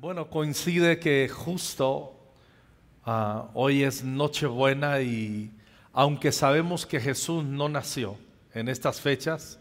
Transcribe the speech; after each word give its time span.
Bueno, 0.00 0.30
coincide 0.30 0.98
que 0.98 1.28
justo 1.28 2.14
ah, 3.04 3.50
hoy 3.52 3.82
es 3.82 4.02
Nochebuena 4.02 5.02
y 5.02 5.50
aunque 5.92 6.32
sabemos 6.32 6.86
que 6.86 7.00
Jesús 7.00 7.44
no 7.44 7.68
nació 7.68 8.16
en 8.54 8.70
estas 8.70 9.02
fechas, 9.02 9.58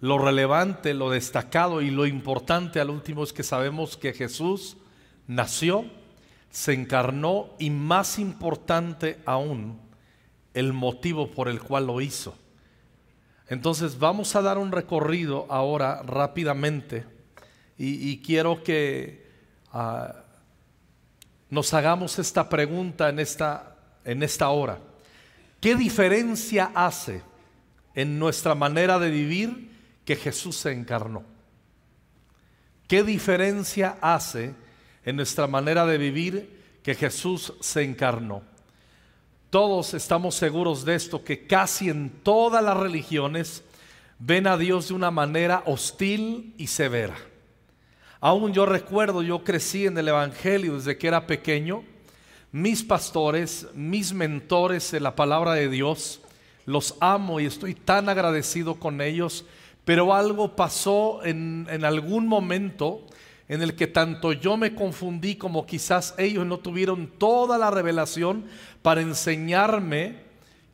lo 0.00 0.18
relevante, 0.18 0.94
lo 0.94 1.10
destacado 1.10 1.82
y 1.82 1.90
lo 1.90 2.06
importante 2.06 2.78
al 2.78 2.90
último 2.90 3.24
es 3.24 3.32
que 3.32 3.42
sabemos 3.42 3.96
que 3.96 4.12
Jesús 4.12 4.76
nació, 5.26 5.84
se 6.48 6.72
encarnó 6.72 7.48
y 7.58 7.70
más 7.70 8.20
importante 8.20 9.18
aún, 9.26 9.80
el 10.54 10.74
motivo 10.74 11.32
por 11.32 11.48
el 11.48 11.60
cual 11.60 11.88
lo 11.88 12.00
hizo. 12.00 12.36
Entonces 13.48 13.98
vamos 13.98 14.36
a 14.36 14.42
dar 14.42 14.58
un 14.58 14.70
recorrido 14.70 15.44
ahora 15.48 16.04
rápidamente 16.04 17.04
y, 17.76 18.18
quiero 18.18 18.62
que 18.62 19.25
nos 21.48 21.74
hagamos 21.74 22.18
esta 22.18 22.48
pregunta 22.48 23.08
en 23.08 23.18
esta, 23.18 23.76
en 24.04 24.22
esta 24.22 24.48
hora. 24.48 24.78
¿Qué 25.60 25.74
diferencia 25.74 26.70
hace 26.74 27.22
en 27.94 28.18
nuestra 28.18 28.54
manera 28.54 28.98
de 28.98 29.10
vivir 29.10 29.70
que 30.04 30.16
Jesús 30.16 30.56
se 30.56 30.72
encarnó? 30.72 31.24
¿Qué 32.88 33.02
diferencia 33.02 33.98
hace 34.00 34.54
en 35.04 35.16
nuestra 35.16 35.46
manera 35.46 35.86
de 35.86 35.98
vivir 35.98 36.78
que 36.82 36.94
Jesús 36.94 37.52
se 37.60 37.82
encarnó? 37.82 38.42
Todos 39.50 39.94
estamos 39.94 40.34
seguros 40.34 40.84
de 40.84 40.94
esto, 40.94 41.24
que 41.24 41.46
casi 41.46 41.88
en 41.88 42.10
todas 42.22 42.62
las 42.62 42.76
religiones 42.76 43.64
ven 44.18 44.46
a 44.46 44.56
Dios 44.56 44.88
de 44.88 44.94
una 44.94 45.10
manera 45.10 45.62
hostil 45.66 46.54
y 46.58 46.66
severa. 46.66 47.16
Aún 48.26 48.52
yo 48.52 48.66
recuerdo, 48.66 49.22
yo 49.22 49.44
crecí 49.44 49.86
en 49.86 49.96
el 49.98 50.08
Evangelio 50.08 50.74
desde 50.74 50.98
que 50.98 51.06
era 51.06 51.28
pequeño. 51.28 51.84
Mis 52.50 52.82
pastores, 52.82 53.68
mis 53.72 54.12
mentores 54.12 54.92
en 54.94 55.04
la 55.04 55.14
palabra 55.14 55.52
de 55.52 55.68
Dios, 55.68 56.20
los 56.64 56.96
amo 56.98 57.38
y 57.38 57.46
estoy 57.46 57.76
tan 57.76 58.08
agradecido 58.08 58.80
con 58.80 59.00
ellos, 59.00 59.44
pero 59.84 60.12
algo 60.12 60.56
pasó 60.56 61.24
en, 61.24 61.68
en 61.70 61.84
algún 61.84 62.26
momento 62.26 63.06
en 63.48 63.62
el 63.62 63.76
que 63.76 63.86
tanto 63.86 64.32
yo 64.32 64.56
me 64.56 64.74
confundí 64.74 65.36
como 65.36 65.64
quizás 65.64 66.12
ellos 66.18 66.44
no 66.44 66.58
tuvieron 66.58 67.06
toda 67.06 67.58
la 67.58 67.70
revelación 67.70 68.46
para 68.82 69.02
enseñarme 69.02 70.16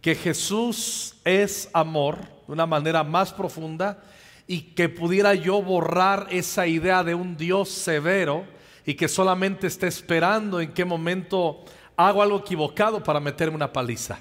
que 0.01 0.15
Jesús 0.15 1.17
es 1.23 1.69
amor 1.75 2.17
de 2.47 2.55
una 2.55 2.65
manera 2.65 3.05
más 3.05 3.31
profunda 3.31 4.03
y 4.53 4.75
que 4.75 4.91
pudiera 4.91 5.35
yo 5.35 5.63
borrar 5.63 6.27
esa 6.29 6.67
idea 6.67 7.03
de 7.03 7.15
un 7.15 7.39
Dios 7.39 7.71
severo 7.71 8.45
y 8.85 8.93
que 8.93 9.09
solamente 9.09 9.67
esté 9.67 9.87
esperando 9.87 10.61
en 10.61 10.75
qué 10.75 10.85
momento 10.85 11.65
hago 11.97 12.23
algo 12.23 12.41
equivocado 12.41 13.03
para 13.03 13.19
meterme 13.19 13.57
una 13.57 13.73
paliza. 13.73 14.19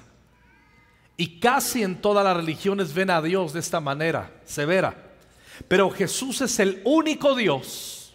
Y 1.18 1.38
casi 1.38 1.82
en 1.82 2.00
todas 2.00 2.24
las 2.24 2.34
religiones 2.34 2.94
ven 2.94 3.10
a 3.10 3.20
Dios 3.20 3.52
de 3.52 3.60
esta 3.60 3.78
manera, 3.78 4.32
severa. 4.46 4.96
Pero 5.68 5.90
Jesús 5.90 6.40
es 6.40 6.58
el 6.60 6.80
único 6.86 7.34
Dios 7.34 8.14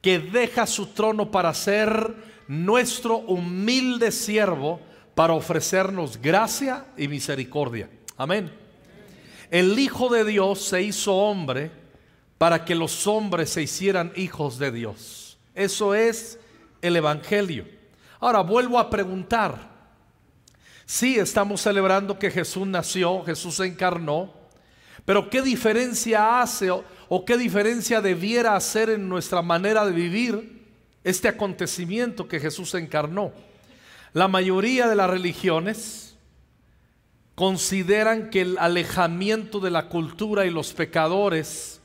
que 0.00 0.20
deja 0.20 0.64
su 0.64 0.86
trono 0.86 1.32
para 1.32 1.52
ser 1.54 2.14
nuestro 2.46 3.16
humilde 3.16 4.12
siervo 4.12 4.78
para 5.16 5.32
ofrecernos 5.32 6.22
gracia 6.22 6.86
y 6.96 7.08
misericordia. 7.08 7.90
Amén. 8.16 8.61
El 9.52 9.78
Hijo 9.78 10.08
de 10.08 10.24
Dios 10.24 10.62
se 10.62 10.80
hizo 10.80 11.14
hombre 11.14 11.70
para 12.38 12.64
que 12.64 12.74
los 12.74 13.06
hombres 13.06 13.50
se 13.50 13.62
hicieran 13.62 14.10
hijos 14.16 14.58
de 14.58 14.72
Dios. 14.72 15.38
Eso 15.54 15.94
es 15.94 16.40
el 16.80 16.96
Evangelio. 16.96 17.66
Ahora 18.18 18.40
vuelvo 18.40 18.78
a 18.78 18.88
preguntar. 18.88 19.70
Sí, 20.86 21.18
estamos 21.18 21.60
celebrando 21.60 22.18
que 22.18 22.30
Jesús 22.30 22.66
nació, 22.66 23.22
Jesús 23.24 23.56
se 23.56 23.66
encarnó, 23.66 24.32
pero 25.04 25.28
¿qué 25.28 25.42
diferencia 25.42 26.40
hace 26.40 26.70
o 26.70 27.24
qué 27.26 27.36
diferencia 27.36 28.00
debiera 28.00 28.56
hacer 28.56 28.88
en 28.88 29.06
nuestra 29.06 29.42
manera 29.42 29.84
de 29.84 29.92
vivir 29.92 30.62
este 31.04 31.28
acontecimiento 31.28 32.28
que 32.28 32.40
Jesús 32.40 32.74
encarnó. 32.74 33.32
La 34.12 34.28
mayoría 34.28 34.88
de 34.88 34.96
las 34.96 35.10
religiones 35.10 36.01
consideran 37.34 38.30
que 38.30 38.42
el 38.42 38.58
alejamiento 38.58 39.60
de 39.60 39.70
la 39.70 39.88
cultura 39.88 40.44
y 40.44 40.50
los 40.50 40.72
pecadores 40.72 41.80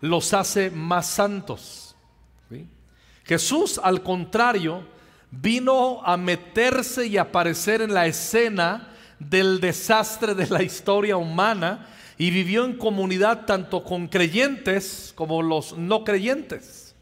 los 0.00 0.32
hace 0.34 0.70
más 0.70 1.06
santos. 1.06 1.96
Jesús, 3.24 3.80
al 3.82 4.02
contrario, 4.02 4.86
vino 5.30 6.00
a 6.04 6.16
meterse 6.16 7.06
y 7.06 7.18
aparecer 7.18 7.82
en 7.82 7.92
la 7.92 8.06
escena 8.06 8.88
del 9.18 9.60
desastre 9.60 10.34
de 10.34 10.46
la 10.46 10.62
historia 10.62 11.16
humana 11.16 11.88
y 12.18 12.30
vivió 12.30 12.64
en 12.64 12.76
comunidad 12.76 13.44
tanto 13.44 13.82
con 13.82 14.06
creyentes 14.06 15.12
como 15.16 15.42
los 15.42 15.76
no 15.76 16.04
creyentes. 16.04 16.94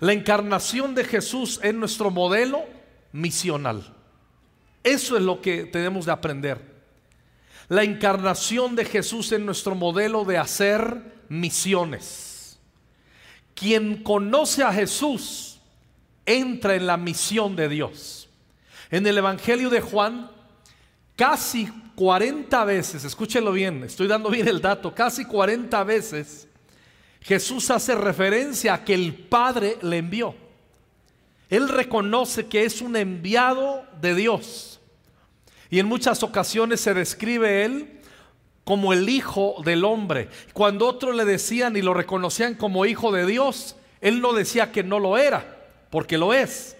La 0.00 0.12
encarnación 0.12 0.96
de 0.96 1.04
Jesús 1.04 1.60
es 1.62 1.72
nuestro 1.74 2.10
modelo 2.10 2.64
misional. 3.12 3.94
Eso 4.82 5.16
es 5.16 5.22
lo 5.22 5.40
que 5.40 5.64
tenemos 5.64 6.06
de 6.06 6.12
aprender. 6.12 6.71
La 7.72 7.84
encarnación 7.84 8.76
de 8.76 8.84
Jesús 8.84 9.32
es 9.32 9.40
nuestro 9.40 9.74
modelo 9.74 10.26
de 10.26 10.36
hacer 10.36 11.22
misiones. 11.30 12.58
Quien 13.54 14.02
conoce 14.02 14.62
a 14.62 14.74
Jesús 14.74 15.58
entra 16.26 16.74
en 16.74 16.86
la 16.86 16.98
misión 16.98 17.56
de 17.56 17.70
Dios. 17.70 18.28
En 18.90 19.06
el 19.06 19.16
Evangelio 19.16 19.70
de 19.70 19.80
Juan, 19.80 20.30
casi 21.16 21.66
40 21.94 22.62
veces, 22.66 23.04
escúchelo 23.04 23.52
bien, 23.52 23.84
estoy 23.84 24.06
dando 24.06 24.28
bien 24.28 24.48
el 24.48 24.60
dato, 24.60 24.94
casi 24.94 25.24
40 25.24 25.82
veces 25.84 26.46
Jesús 27.22 27.70
hace 27.70 27.94
referencia 27.94 28.74
a 28.74 28.84
que 28.84 28.92
el 28.92 29.14
Padre 29.14 29.78
le 29.80 29.96
envió. 29.96 30.34
Él 31.48 31.70
reconoce 31.70 32.48
que 32.48 32.66
es 32.66 32.82
un 32.82 32.96
enviado 32.96 33.86
de 33.98 34.14
Dios. 34.14 34.71
Y 35.72 35.78
en 35.78 35.86
muchas 35.86 36.22
ocasiones 36.22 36.82
se 36.82 36.92
describe 36.92 37.64
él 37.64 37.98
como 38.62 38.92
el 38.92 39.08
Hijo 39.08 39.54
del 39.64 39.86
Hombre. 39.86 40.28
Cuando 40.52 40.86
otros 40.86 41.16
le 41.16 41.24
decían 41.24 41.78
y 41.78 41.80
lo 41.80 41.94
reconocían 41.94 42.56
como 42.56 42.84
Hijo 42.84 43.10
de 43.10 43.24
Dios, 43.24 43.76
él 44.02 44.20
no 44.20 44.34
decía 44.34 44.70
que 44.70 44.82
no 44.82 44.98
lo 44.98 45.16
era, 45.16 45.66
porque 45.88 46.18
lo 46.18 46.34
es. 46.34 46.76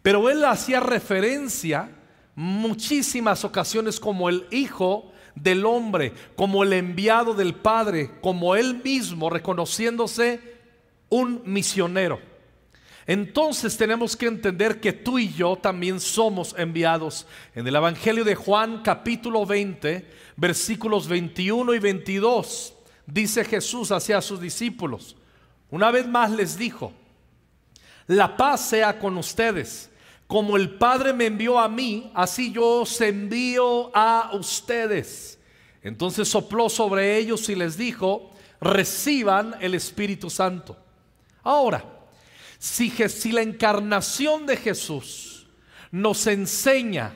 Pero 0.00 0.30
él 0.30 0.42
hacía 0.46 0.80
referencia 0.80 1.90
muchísimas 2.34 3.44
ocasiones 3.44 4.00
como 4.00 4.30
el 4.30 4.46
Hijo 4.50 5.12
del 5.34 5.66
hombre, 5.66 6.14
como 6.34 6.62
el 6.62 6.72
enviado 6.72 7.34
del 7.34 7.54
Padre, 7.54 8.10
como 8.22 8.56
él 8.56 8.80
mismo 8.82 9.28
reconociéndose 9.28 10.40
un 11.10 11.42
misionero. 11.44 12.20
Entonces 13.06 13.76
tenemos 13.76 14.16
que 14.16 14.26
entender 14.26 14.80
que 14.80 14.92
tú 14.92 15.18
y 15.18 15.32
yo 15.32 15.56
también 15.56 16.00
somos 16.00 16.54
enviados. 16.58 17.26
En 17.54 17.66
el 17.66 17.76
Evangelio 17.76 18.24
de 18.24 18.34
Juan 18.34 18.82
capítulo 18.82 19.46
20, 19.46 20.10
versículos 20.36 21.06
21 21.06 21.74
y 21.74 21.78
22, 21.78 22.74
dice 23.06 23.44
Jesús 23.44 23.92
hacia 23.92 24.20
sus 24.20 24.40
discípulos. 24.40 25.16
Una 25.70 25.92
vez 25.92 26.08
más 26.08 26.32
les 26.32 26.58
dijo, 26.58 26.92
la 28.08 28.36
paz 28.36 28.68
sea 28.68 28.98
con 28.98 29.16
ustedes. 29.18 29.90
Como 30.26 30.56
el 30.56 30.76
Padre 30.76 31.12
me 31.12 31.26
envió 31.26 31.60
a 31.60 31.68
mí, 31.68 32.10
así 32.12 32.50
yo 32.50 32.80
os 32.80 33.00
envío 33.00 33.92
a 33.94 34.30
ustedes. 34.32 35.38
Entonces 35.80 36.26
sopló 36.26 36.68
sobre 36.68 37.16
ellos 37.16 37.48
y 37.48 37.54
les 37.54 37.76
dijo, 37.76 38.32
reciban 38.60 39.54
el 39.60 39.76
Espíritu 39.76 40.28
Santo. 40.28 40.76
Ahora, 41.44 41.95
si, 42.58 43.32
la 43.32 43.42
encarnación 43.42 44.46
de 44.46 44.56
Jesús 44.56 45.46
nos 45.90 46.26
enseña 46.26 47.14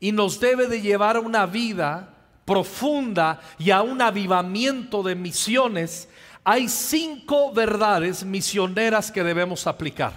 y 0.00 0.12
nos 0.12 0.40
debe 0.40 0.66
de 0.66 0.80
llevar 0.80 1.16
a 1.16 1.20
una 1.20 1.46
vida 1.46 2.14
profunda 2.44 3.40
y 3.58 3.70
a 3.70 3.82
un 3.82 4.02
avivamiento 4.02 5.02
de 5.02 5.14
misiones, 5.14 6.08
hay 6.42 6.68
cinco 6.68 7.52
verdades 7.52 8.24
misioneras 8.24 9.10
que 9.10 9.24
debemos 9.24 9.66
aplicar. 9.66 10.12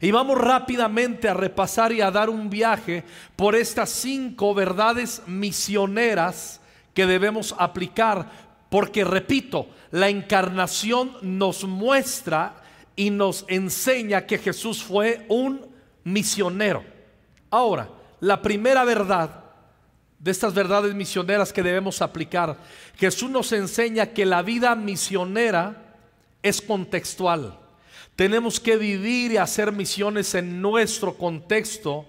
Y 0.00 0.10
vamos 0.10 0.36
rápidamente 0.36 1.28
a 1.28 1.34
repasar 1.34 1.92
y 1.92 2.00
a 2.00 2.10
dar 2.10 2.28
un 2.28 2.50
viaje 2.50 3.04
por 3.36 3.54
estas 3.54 3.88
cinco 3.88 4.52
verdades 4.52 5.22
misioneras 5.26 6.60
que 6.92 7.06
debemos 7.06 7.54
aplicar. 7.58 8.28
Porque, 8.68 9.04
repito, 9.04 9.68
la 9.90 10.08
encarnación 10.08 11.16
nos 11.22 11.64
muestra 11.64 12.61
y 12.96 13.10
nos 13.10 13.44
enseña 13.48 14.26
que 14.26 14.38
Jesús 14.38 14.82
fue 14.82 15.24
un 15.28 15.66
misionero. 16.04 16.84
Ahora, 17.50 17.88
la 18.20 18.40
primera 18.40 18.84
verdad 18.84 19.44
de 20.18 20.30
estas 20.30 20.54
verdades 20.54 20.94
misioneras 20.94 21.52
que 21.52 21.62
debemos 21.62 22.00
aplicar, 22.00 22.56
Jesús 22.96 23.30
nos 23.30 23.52
enseña 23.52 24.06
que 24.06 24.24
la 24.24 24.42
vida 24.42 24.74
misionera 24.74 25.96
es 26.42 26.60
contextual. 26.60 27.58
Tenemos 28.14 28.60
que 28.60 28.76
vivir 28.76 29.32
y 29.32 29.36
hacer 29.38 29.72
misiones 29.72 30.34
en 30.34 30.60
nuestro 30.60 31.16
contexto 31.16 32.06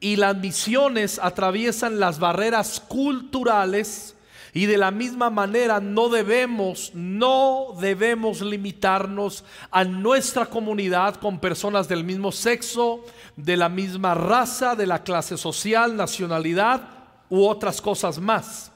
y 0.00 0.16
las 0.16 0.36
misiones 0.36 1.18
atraviesan 1.22 2.00
las 2.00 2.18
barreras 2.18 2.80
culturales 2.80 4.16
y 4.52 4.66
de 4.66 4.76
la 4.76 4.90
misma 4.90 5.30
manera 5.30 5.80
no 5.80 6.08
debemos, 6.08 6.90
no 6.94 7.74
debemos 7.80 8.42
limitarnos 8.42 9.44
a 9.70 9.84
nuestra 9.84 10.46
comunidad 10.46 11.16
con 11.16 11.38
personas 11.38 11.88
del 11.88 12.04
mismo 12.04 12.30
sexo, 12.32 13.04
de 13.36 13.56
la 13.56 13.68
misma 13.68 14.14
raza, 14.14 14.76
de 14.76 14.86
la 14.86 15.02
clase 15.02 15.38
social, 15.38 15.96
nacionalidad 15.96 16.82
u 17.30 17.46
otras 17.46 17.80
cosas 17.80 18.18
más. 18.18 18.70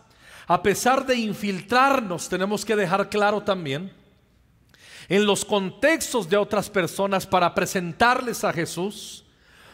A 0.46 0.62
pesar 0.62 1.05
de 1.05 1.17
infiltrarnos, 1.17 2.28
tenemos 2.28 2.64
que 2.64 2.76
dejar 2.76 3.11
claro 3.11 3.43
también 3.43 3.93
en 5.08 5.26
los 5.26 5.44
contextos 5.44 6.28
de 6.28 6.37
otras 6.37 6.69
personas 6.69 7.26
para 7.26 7.55
presentarles 7.55 8.43
a 8.44 8.52
Jesús, 8.52 9.25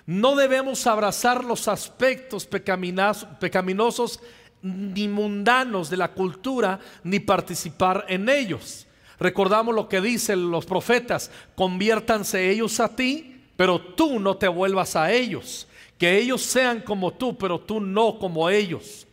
no 0.04 0.34
debemos 0.36 0.86
abrazar 0.86 1.44
los 1.44 1.68
aspectos 1.68 2.46
pecaminosos 2.46 4.20
ni 4.62 5.08
mundanos 5.08 5.90
de 5.90 5.96
la 5.96 6.12
cultura, 6.12 6.78
ni 7.02 7.20
participar 7.20 8.06
en 8.08 8.28
ellos. 8.28 8.86
Recordamos 9.18 9.74
lo 9.74 9.88
que 9.88 10.00
dicen 10.00 10.50
los 10.50 10.64
profetas, 10.64 11.30
conviértanse 11.54 12.50
ellos 12.50 12.80
a 12.80 12.94
ti, 12.94 13.40
pero 13.56 13.80
tú 13.80 14.18
no 14.18 14.36
te 14.36 14.48
vuelvas 14.48 14.96
a 14.96 15.12
ellos. 15.12 15.68
Que 15.98 16.18
ellos 16.18 16.42
sean 16.42 16.80
como 16.80 17.12
tú, 17.12 17.36
pero 17.36 17.60
tú 17.60 17.80
no 17.80 18.18
como 18.18 18.50
ellos. 18.50 19.06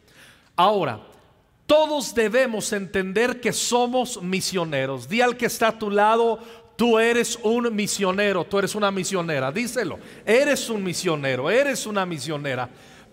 Ahora, 0.55 0.99
todos 1.67 2.15
debemos 2.15 2.73
entender 2.73 3.39
que 3.39 3.53
somos 3.53 4.19
misioneros. 4.23 5.07
Di 5.07 5.21
al 5.21 5.37
que 5.37 5.45
está 5.45 5.67
a 5.67 5.77
tu 5.77 5.91
lado, 5.91 6.39
tú 6.75 6.97
eres 6.97 7.37
un 7.43 7.75
misionero, 7.75 8.43
tú 8.43 8.57
eres 8.57 8.73
una 8.73 8.89
misionera. 8.89 9.51
Díselo, 9.51 9.99
eres 10.25 10.67
un 10.69 10.83
misionero, 10.83 11.51
eres 11.51 11.85
una 11.85 12.07
misionera. 12.07 12.67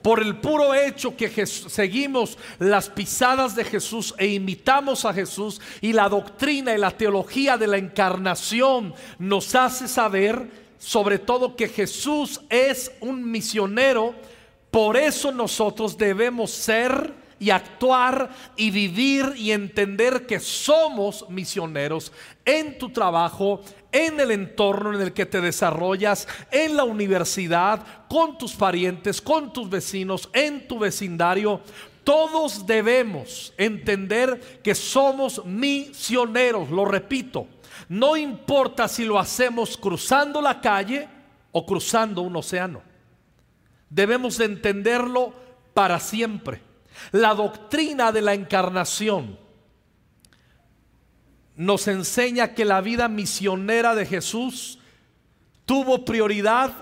Por 0.07 0.23
el 0.23 0.37
puro 0.37 0.73
hecho 0.73 1.17
que 1.17 1.47
seguimos 1.47 2.39
las 2.61 2.89
pisadas 2.89 3.57
de 3.57 3.65
Jesús 3.65 4.15
e 4.17 4.29
imitamos 4.29 5.05
a 5.05 5.13
Jesús 5.13 5.61
y 5.81 5.93
la 5.93 6.09
doctrina 6.09 6.73
y 6.73 6.79
la 6.79 6.93
teología 6.93 7.59
de 7.59 7.67
la 7.67 7.77
encarnación 7.77 8.95
nos 9.19 9.53
hace 9.57 9.89
saber 9.89 10.49
sobre 10.79 11.19
todo 11.19 11.57
que 11.57 11.67
Jesús 11.69 12.41
es 12.49 12.93
un 13.01 13.29
misionero, 13.29 14.15
por 14.71 14.97
eso 14.97 15.33
nosotros 15.33 15.99
debemos 15.99 16.53
ser 16.53 17.13
y 17.39 17.51
actuar 17.51 18.31
y 18.57 18.71
vivir 18.71 19.35
y 19.37 19.53
entender 19.53 20.27
que 20.27 20.41
somos 20.41 21.29
misioneros 21.29 22.13
en 22.45 22.79
tu 22.79 22.91
trabajo, 22.91 23.61
en 23.93 24.19
el 24.21 24.31
entorno 24.31 24.95
en 24.95 25.01
el 25.01 25.13
que 25.13 25.27
te 25.27 25.41
desarrollas, 25.41 26.27
en 26.51 26.77
la 26.77 26.85
universidad, 26.85 27.85
con 28.09 28.39
tus 28.39 28.55
parientes, 28.55 29.21
con 29.21 29.53
tus 29.53 29.69
vecinos, 29.69 30.29
en 30.33 30.67
tu 30.67 30.79
vecindario. 30.79 31.61
Todos 32.05 32.67
debemos 32.67 33.53
entender 33.59 34.61
que 34.63 34.75
somos 34.75 35.45
misioneros, 35.45 36.71
lo 36.71 36.85
repito. 36.85 37.49
No 37.89 38.17
importa 38.17 38.89
si 38.89 39.05
lo 39.05 39.19
hacemos 39.19 39.77
cruzando 39.77 40.41
la 40.41 40.61
calle 40.61 41.09
o 41.53 41.67
cruzando 41.67 42.23
un 42.23 42.37
océano. 42.37 42.83
Debemos 43.89 44.41
entenderlo 44.41 45.33
para 45.75 46.01
siempre. 46.01 46.61
La 47.13 47.35
doctrina 47.35 48.13
de 48.13 48.23
la 48.23 48.35
encarnación 48.35 49.39
nos 51.57 51.89
enseña 51.89 52.55
que 52.55 52.65
la 52.65 52.81
vida 52.81 53.09
misionera 53.09 53.95
de 53.95 54.07
Jesús 54.07 54.79
tuvo 55.65 56.05
prioridad 56.05 56.73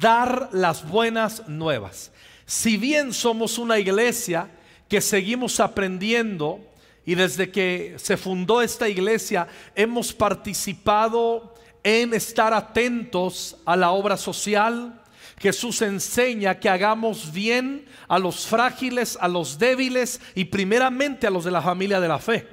dar 0.00 0.50
las 0.52 0.88
buenas 0.88 1.48
nuevas. 1.48 2.12
Si 2.46 2.76
bien 2.76 3.12
somos 3.12 3.58
una 3.58 3.78
iglesia 3.78 4.50
que 4.88 5.00
seguimos 5.00 5.58
aprendiendo 5.60 6.60
y 7.04 7.14
desde 7.14 7.50
que 7.50 7.94
se 7.96 8.16
fundó 8.16 8.62
esta 8.62 8.88
iglesia 8.88 9.48
hemos 9.74 10.12
participado 10.12 11.54
en 11.82 12.14
estar 12.14 12.54
atentos 12.54 13.56
a 13.64 13.76
la 13.76 13.90
obra 13.90 14.16
social, 14.16 15.01
Jesús 15.42 15.82
enseña 15.82 16.60
que 16.60 16.68
hagamos 16.68 17.32
bien 17.32 17.84
a 18.06 18.20
los 18.20 18.46
frágiles, 18.46 19.18
a 19.20 19.26
los 19.26 19.58
débiles 19.58 20.20
y 20.36 20.44
primeramente 20.44 21.26
a 21.26 21.30
los 21.30 21.42
de 21.42 21.50
la 21.50 21.60
familia 21.60 21.98
de 21.98 22.06
la 22.06 22.20
fe. 22.20 22.46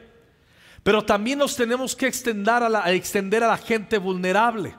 Pero 0.81 1.05
también 1.05 1.37
nos 1.37 1.55
tenemos 1.55 1.95
que 1.95 2.07
extender 2.07 2.63
a 2.63 2.67
la, 3.47 3.57
gente 3.57 3.99
vulnerable. 3.99 4.73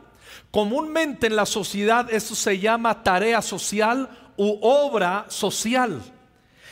Comúnmente 0.51 1.29
en 1.29 1.37
la 1.37 1.47
sociedad 1.47 2.13
eso 2.13 2.35
se 2.35 2.59
llama 2.59 3.05
tarea 3.05 3.41
social 3.43 4.11
u 4.37 4.59
obra 4.61 5.27
social. 5.29 6.03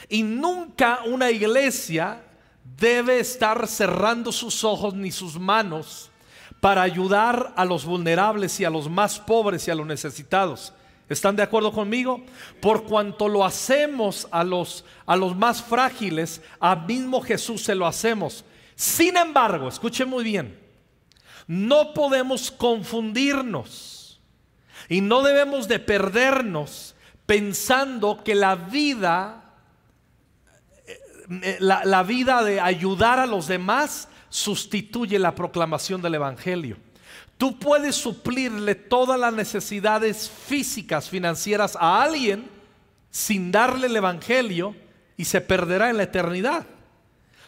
Y 0.09 0.25
nunca 0.25 1.03
una 1.07 1.31
iglesia 1.31 2.21
debe 2.65 3.21
estar 3.21 3.69
cerrando 3.69 4.33
sus 4.33 4.65
ojos 4.65 4.93
ni 4.95 5.13
sus 5.13 5.39
manos 5.39 6.11
para 6.59 6.83
ayudar 6.83 7.53
a 7.55 7.65
los 7.65 7.85
vulnerables 7.85 8.59
y 8.59 8.65
a 8.65 8.71
los 8.71 8.91
más 8.91 9.21
pobres 9.21 9.69
y 9.69 9.71
a 9.71 9.77
los 9.77 9.87
necesitados. 9.87 10.73
¿Están 11.09 11.37
de 11.37 11.43
acuerdo 11.43 11.73
conmigo? 11.73 12.23
Por 12.61 12.85
cuanto 12.85 13.29
lo 13.29 13.45
hacemos 13.45 14.29
a 14.31 14.45
los, 14.45 14.85
a 15.07 15.17
los 15.17 15.37
más 15.37 15.63
frágiles, 15.63 16.43
a 16.61 16.77
mismo 16.77 17.23
Jesús 17.23 17.63
se 17.63 17.75
lo 17.75 17.87
hacemos. 17.87 18.45
Sin 18.75 19.17
embargo, 19.17 19.69
escuche 19.69 20.05
muy 20.05 20.23
bien, 20.23 20.59
no 21.47 21.95
podemos 21.95 22.51
confundirnos 22.51 24.21
y 24.89 25.01
no 25.01 25.23
debemos 25.23 25.67
de 25.67 25.79
perdernos 25.79 26.95
pensando 27.25 28.23
que 28.23 28.35
la 28.35 28.55
vida, 28.55 29.55
eh, 30.87 31.57
la, 31.59 31.85
la 31.85 32.03
vida 32.03 32.43
de 32.45 32.61
ayudar 32.61 33.19
a 33.19 33.27
los 33.27 33.49
demás 33.49 34.09
sustituye 34.29 35.19
la 35.19 35.35
proclamación 35.35 36.03
del 36.03 36.17
Evangelio. 36.17 36.77
Tú 37.39 37.57
puedes 37.57 37.95
suplirle 37.95 38.75
todas 38.75 39.19
las 39.19 39.33
necesidades 39.33 40.29
físicas, 40.29 41.09
financieras 41.09 41.77
a 41.81 42.03
alguien 42.03 42.51
sin 43.13 43.53
darle 43.53 43.87
el 43.87 43.97
Evangelio 43.97 44.75
y 45.17 45.25
se 45.25 45.41
perderá 45.41 45.89
en 45.89 45.99
la 45.99 46.03
eternidad. 46.03 46.67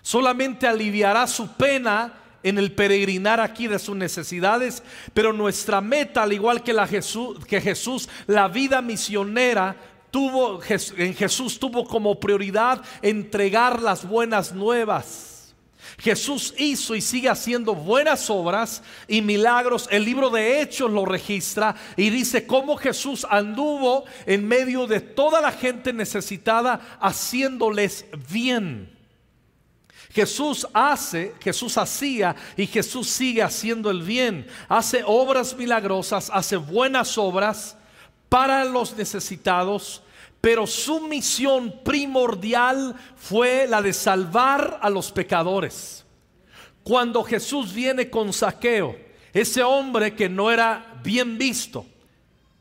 Solamente 0.01 0.69
aliviará 0.69 1.27
su 1.27 1.53
pena 1.55 2.15
en 2.45 2.57
el 2.57 2.73
peregrinar 2.73 3.41
aquí 3.41 3.67
de 3.67 3.81
sus 3.81 3.97
necesidades, 3.97 4.83
pero 5.13 5.33
nuestra 5.33 5.81
meta, 5.81 6.23
al 6.23 6.33
igual 6.33 6.63
que, 6.63 6.73
la 6.73 6.87
Jesús, 6.87 7.45
que 7.45 7.61
Jesús, 7.61 8.09
la 8.29 8.47
vida 8.47 8.81
misionera, 8.81 9.75
tuvo, 10.13 10.61
en 10.97 11.15
Jesús 11.15 11.59
tuvo 11.59 11.85
como 11.85 12.19
prioridad 12.21 12.81
entregar 13.03 13.83
las 13.83 14.09
buenas 14.09 14.53
nuevas 14.53 15.40
Jesús 15.99 16.55
hizo 16.59 16.95
y 16.95 17.01
sigue 17.01 17.29
haciendo 17.29 17.75
buenas 17.75 18.31
obras 18.31 18.83
y 19.09 19.23
milagros. 19.23 19.89
El 19.91 20.05
libro 20.05 20.31
de 20.31 20.61
Hechos 20.61 20.91
lo 20.91 21.05
registra 21.05 21.75
y 21.97 22.11
dice 22.11 22.47
cómo 22.47 22.77
Jesús 22.77 23.27
anduvo 23.29 24.05
en 24.27 24.47
medio 24.47 24.87
de 24.87 25.01
toda 25.01 25.41
la 25.41 25.53
gente 25.53 25.93
necesitada 25.93 26.99
haciéndoles 27.01 28.07
bien. 28.31 28.97
Jesús 30.13 30.67
hace, 30.73 31.35
Jesús 31.41 31.79
hacía 31.79 32.35
y 32.57 32.67
Jesús 32.67 33.09
sigue 33.09 33.43
haciendo 33.43 33.91
el 33.91 34.03
bien. 34.03 34.47
Hace 34.69 35.03
obras 35.07 35.57
milagrosas, 35.57 36.31
hace 36.33 36.57
buenas 36.57 37.17
obras 37.17 37.77
para 38.29 38.65
los 38.65 38.97
necesitados 38.97 40.03
pero 40.41 40.67
su 40.67 41.01
misión 41.01 41.81
primordial 41.85 42.97
fue 43.17 43.67
la 43.69 43.83
de 43.83 43.93
salvar 43.93 44.79
a 44.81 44.89
los 44.89 45.13
pecadores. 45.13 46.05
Cuando 46.83 47.23
Jesús 47.23 47.75
viene 47.75 48.09
con 48.09 48.33
saqueo, 48.33 48.97
ese 49.33 49.63
hombre 49.63 50.15
que 50.15 50.29
no 50.29 50.51
era 50.51 50.99
bien 51.03 51.37
visto 51.37 51.85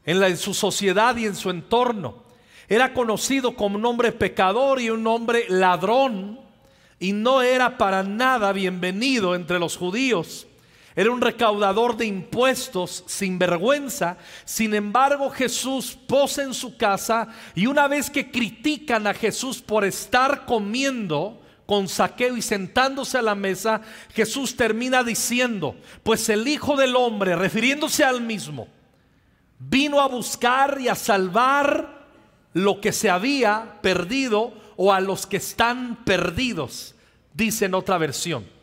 en, 0.05 0.38
su 0.38 0.53
sociedad 0.53 1.15
y 1.15 1.25
en 1.25 1.36
su 1.36 1.50
entorno, 1.50 2.24
era 2.67 2.93
conocido 2.93 3.55
como 3.55 3.77
un 3.77 3.86
hombre 3.86 4.12
pecador 4.12 4.81
y 4.81 4.89
un 4.89 5.07
hombre 5.07 5.45
ladrón, 5.48 6.39
y 7.00 7.13
no 7.13 7.41
era 7.41 7.77
para 7.77 8.03
nada 8.03 8.51
bienvenido 8.51 9.36
entre 9.36 9.57
los 9.57 9.77
judíos. 9.77 10.48
Era 11.00 11.12
un 11.12 11.22
recaudador 11.22 11.96
de 11.96 12.08
impuestos 12.08 13.06
sin 13.08 13.39
vergüenza. 13.39 14.18
Sin 14.44 14.74
embargo, 14.74 15.29
Jesús 15.29 15.98
posa 16.06 16.44
en 16.44 16.53
su 16.53 16.75
casa 16.75 17.29
y 17.56 17.68
una 17.68 17.88
vez 17.88 18.10
que 18.10 18.29
critican 18.29 19.08
a 19.08 19.13
Jesús 19.13 19.62
por 19.62 19.86
estar 19.86 20.46
comiendo 20.46 21.41
con 21.65 21.88
saqueo 21.88 22.36
y 22.36 22.41
sentándose 22.41 23.18
a 23.18 23.22
la 23.22 23.34
mesa, 23.34 23.79
Jesús 24.13 24.58
termina 24.58 25.01
diciendo, 25.01 25.77
pues 26.03 26.27
el 26.27 26.46
Hijo 26.46 26.75
del 26.75 26.98
Hombre, 26.98 27.34
refiriéndose 27.38 28.03
al 28.03 28.20
mismo, 28.20 28.68
vino 29.58 30.01
a 30.01 30.08
buscar 30.10 30.82
y 30.82 30.89
a 30.89 30.96
salvar 30.96 32.10
lo 32.51 32.82
que 32.82 32.91
se 32.91 33.10
había 33.10 33.79
perdido 33.82 34.51
o 34.75 34.91
a 34.91 35.00
los 35.00 35.25
que 35.25 35.38
están 35.38 36.03
perdidos, 36.03 36.94
dice 37.34 37.68
en 37.68 37.75
otra 37.75 37.98
versión. 37.98 38.59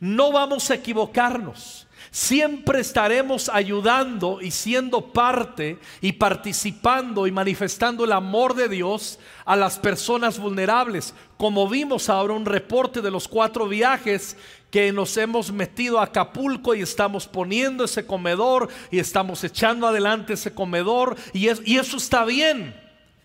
No 0.00 0.32
vamos 0.32 0.70
a 0.70 0.74
equivocarnos. 0.74 1.86
siempre 2.10 2.80
estaremos 2.80 3.50
ayudando 3.50 4.40
y 4.40 4.50
siendo 4.50 5.12
parte 5.12 5.78
y 6.00 6.12
participando 6.12 7.26
y 7.26 7.30
manifestando 7.30 8.04
el 8.04 8.12
amor 8.12 8.54
de 8.54 8.70
Dios 8.70 9.18
a 9.44 9.54
las 9.54 9.78
personas 9.78 10.38
vulnerables. 10.38 11.14
Como 11.36 11.68
vimos 11.68 12.08
ahora 12.08 12.32
un 12.32 12.46
reporte 12.46 13.02
de 13.02 13.10
los 13.10 13.28
cuatro 13.28 13.68
viajes 13.68 14.36
que 14.70 14.92
nos 14.92 15.16
hemos 15.18 15.52
metido 15.52 16.00
a 16.00 16.04
Acapulco 16.04 16.74
y 16.74 16.80
estamos 16.80 17.26
poniendo 17.26 17.84
ese 17.84 18.06
comedor 18.06 18.68
y 18.90 18.98
estamos 18.98 19.44
echando 19.44 19.86
adelante 19.86 20.32
ese 20.32 20.54
comedor 20.54 21.16
y, 21.32 21.48
y 21.70 21.78
eso 21.78 21.98
está 21.98 22.24
bien, 22.24 22.74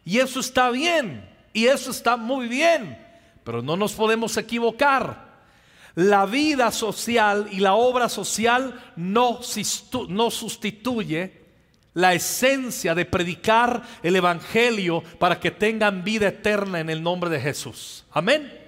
y 0.04 0.20
eso 0.20 0.42
está 0.42 0.70
bien, 0.70 1.28
y 1.54 1.68
eso 1.68 1.92
está 1.92 2.18
muy 2.18 2.50
bien, 2.50 2.98
pero 3.46 3.62
no 3.62 3.78
nos 3.78 3.94
podemos 3.94 4.36
equivocar. 4.38 5.30
La 5.95 6.25
vida 6.25 6.71
social 6.71 7.48
y 7.51 7.60
la 7.60 7.74
obra 7.74 8.07
social 8.07 8.93
no, 8.95 9.41
sustituye 9.41 11.41
la 11.93 12.13
esencia 12.13 12.95
de 12.95 13.05
predicar 13.05 13.81
el 14.01 14.15
Evangelio 14.15 15.03
para 15.19 15.39
que 15.39 15.51
tengan 15.51 16.03
vida 16.03 16.29
eterna 16.29 16.79
en 16.79 16.89
el 16.89 17.03
nombre 17.03 17.29
de 17.29 17.41
Jesús. 17.41 18.05
Amén. 18.12 18.60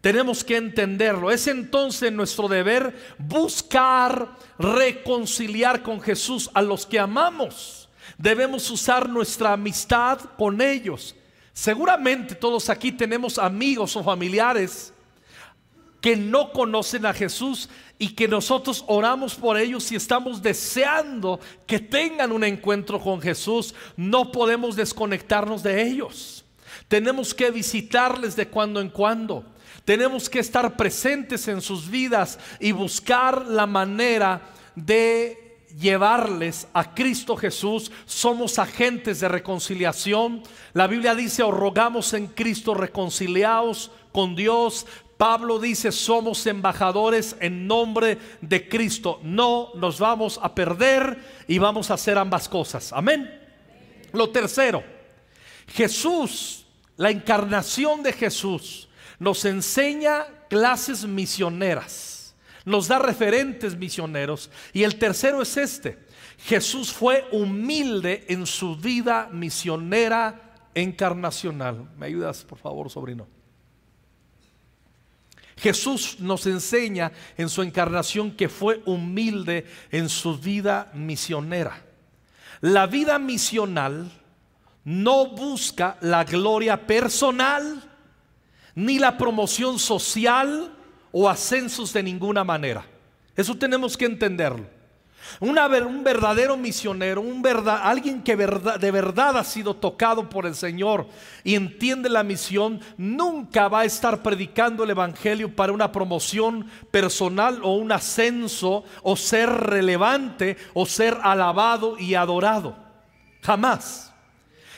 Tenemos 0.00 0.44
que 0.44 0.56
entenderlo. 0.56 1.32
Es 1.32 1.48
entonces 1.48 2.12
nuestro 2.12 2.46
deber 2.46 2.94
buscar 3.18 4.36
reconciliar 4.58 5.82
con 5.82 6.00
Jesús 6.00 6.48
a 6.54 6.62
los 6.62 6.86
que 6.86 7.00
amamos. 7.00 7.88
Debemos 8.16 8.70
usar 8.70 9.08
nuestra 9.08 9.52
amistad 9.52 10.20
con 10.38 10.60
ellos. 10.60 11.16
Seguramente 11.52 12.36
todos 12.36 12.70
aquí 12.70 12.92
tenemos 12.92 13.36
amigos 13.36 13.96
o 13.96 14.04
familiares 14.04 14.94
que 16.00 16.16
no 16.16 16.52
conocen 16.52 17.06
a 17.06 17.12
Jesús 17.12 17.68
y 17.98 18.14
que 18.14 18.28
nosotros 18.28 18.84
oramos 18.86 19.34
por 19.34 19.58
ellos 19.58 19.90
y 19.90 19.96
estamos 19.96 20.40
deseando 20.42 21.40
que 21.66 21.80
tengan 21.80 22.30
un 22.30 22.44
encuentro 22.44 23.00
con 23.00 23.20
Jesús, 23.20 23.74
no 23.96 24.30
podemos 24.30 24.76
desconectarnos 24.76 25.62
de 25.62 25.82
ellos. 25.82 26.44
Tenemos 26.86 27.34
que 27.34 27.50
visitarles 27.50 28.36
de 28.36 28.48
cuando 28.48 28.80
en 28.80 28.88
cuando. 28.88 29.44
Tenemos 29.84 30.28
que 30.28 30.38
estar 30.38 30.76
presentes 30.76 31.48
en 31.48 31.60
sus 31.60 31.90
vidas 31.90 32.38
y 32.60 32.72
buscar 32.72 33.46
la 33.46 33.66
manera 33.66 34.42
de 34.74 35.48
llevarles 35.78 36.68
a 36.72 36.94
Cristo 36.94 37.36
Jesús. 37.36 37.90
Somos 38.04 38.58
agentes 38.58 39.20
de 39.20 39.28
reconciliación. 39.28 40.42
La 40.72 40.86
Biblia 40.86 41.14
dice, 41.14 41.42
os 41.42 41.54
rogamos 41.54 42.12
en 42.14 42.28
Cristo 42.28 42.74
reconciliados 42.74 43.90
con 44.12 44.36
Dios. 44.36 44.86
Pablo 45.18 45.58
dice, 45.58 45.90
somos 45.90 46.46
embajadores 46.46 47.36
en 47.40 47.66
nombre 47.66 48.18
de 48.40 48.68
Cristo. 48.68 49.18
No 49.24 49.70
nos 49.74 49.98
vamos 49.98 50.38
a 50.40 50.54
perder 50.54 51.44
y 51.48 51.58
vamos 51.58 51.90
a 51.90 51.94
hacer 51.94 52.16
ambas 52.16 52.48
cosas. 52.48 52.92
Amén. 52.92 53.28
Lo 54.12 54.30
tercero, 54.30 54.82
Jesús, 55.66 56.66
la 56.96 57.10
encarnación 57.10 58.02
de 58.04 58.12
Jesús, 58.12 58.88
nos 59.18 59.44
enseña 59.44 60.24
clases 60.48 61.04
misioneras, 61.04 62.36
nos 62.64 62.86
da 62.86 63.00
referentes 63.00 63.76
misioneros. 63.76 64.50
Y 64.72 64.84
el 64.84 65.00
tercero 65.00 65.42
es 65.42 65.56
este, 65.56 65.98
Jesús 66.38 66.92
fue 66.92 67.26
humilde 67.32 68.24
en 68.28 68.46
su 68.46 68.76
vida 68.76 69.28
misionera 69.32 70.60
encarnacional. 70.74 71.90
¿Me 71.98 72.06
ayudas, 72.06 72.44
por 72.44 72.58
favor, 72.58 72.88
sobrino? 72.88 73.37
Jesús 75.60 76.16
nos 76.20 76.46
enseña 76.46 77.12
en 77.36 77.48
su 77.48 77.62
encarnación 77.62 78.30
que 78.32 78.48
fue 78.48 78.80
humilde 78.86 79.66
en 79.90 80.08
su 80.08 80.38
vida 80.38 80.90
misionera. 80.94 81.84
La 82.60 82.86
vida 82.86 83.18
misional 83.18 84.10
no 84.84 85.26
busca 85.26 85.96
la 86.00 86.24
gloria 86.24 86.86
personal 86.86 87.82
ni 88.74 88.98
la 88.98 89.18
promoción 89.18 89.78
social 89.78 90.74
o 91.10 91.28
ascensos 91.28 91.92
de 91.92 92.02
ninguna 92.02 92.44
manera. 92.44 92.84
Eso 93.36 93.56
tenemos 93.56 93.96
que 93.96 94.06
entenderlo 94.06 94.77
un 95.40 96.04
verdadero 96.04 96.56
misionero, 96.56 97.20
un 97.20 97.42
verdad, 97.42 97.80
alguien 97.82 98.22
que 98.22 98.36
de 98.36 98.90
verdad 98.90 99.36
ha 99.36 99.44
sido 99.44 99.74
tocado 99.74 100.28
por 100.28 100.46
el 100.46 100.54
Señor 100.54 101.06
y 101.44 101.54
entiende 101.54 102.08
la 102.08 102.22
misión, 102.22 102.80
nunca 102.96 103.68
va 103.68 103.80
a 103.80 103.84
estar 103.84 104.22
predicando 104.22 104.84
el 104.84 104.90
Evangelio 104.90 105.54
para 105.54 105.72
una 105.72 105.92
promoción 105.92 106.66
personal 106.90 107.60
o 107.62 107.76
un 107.76 107.92
ascenso 107.92 108.84
o 109.02 109.16
ser 109.16 109.48
relevante 109.48 110.56
o 110.74 110.86
ser 110.86 111.18
alabado 111.22 111.98
y 111.98 112.14
adorado. 112.14 112.76
Jamás. 113.42 114.12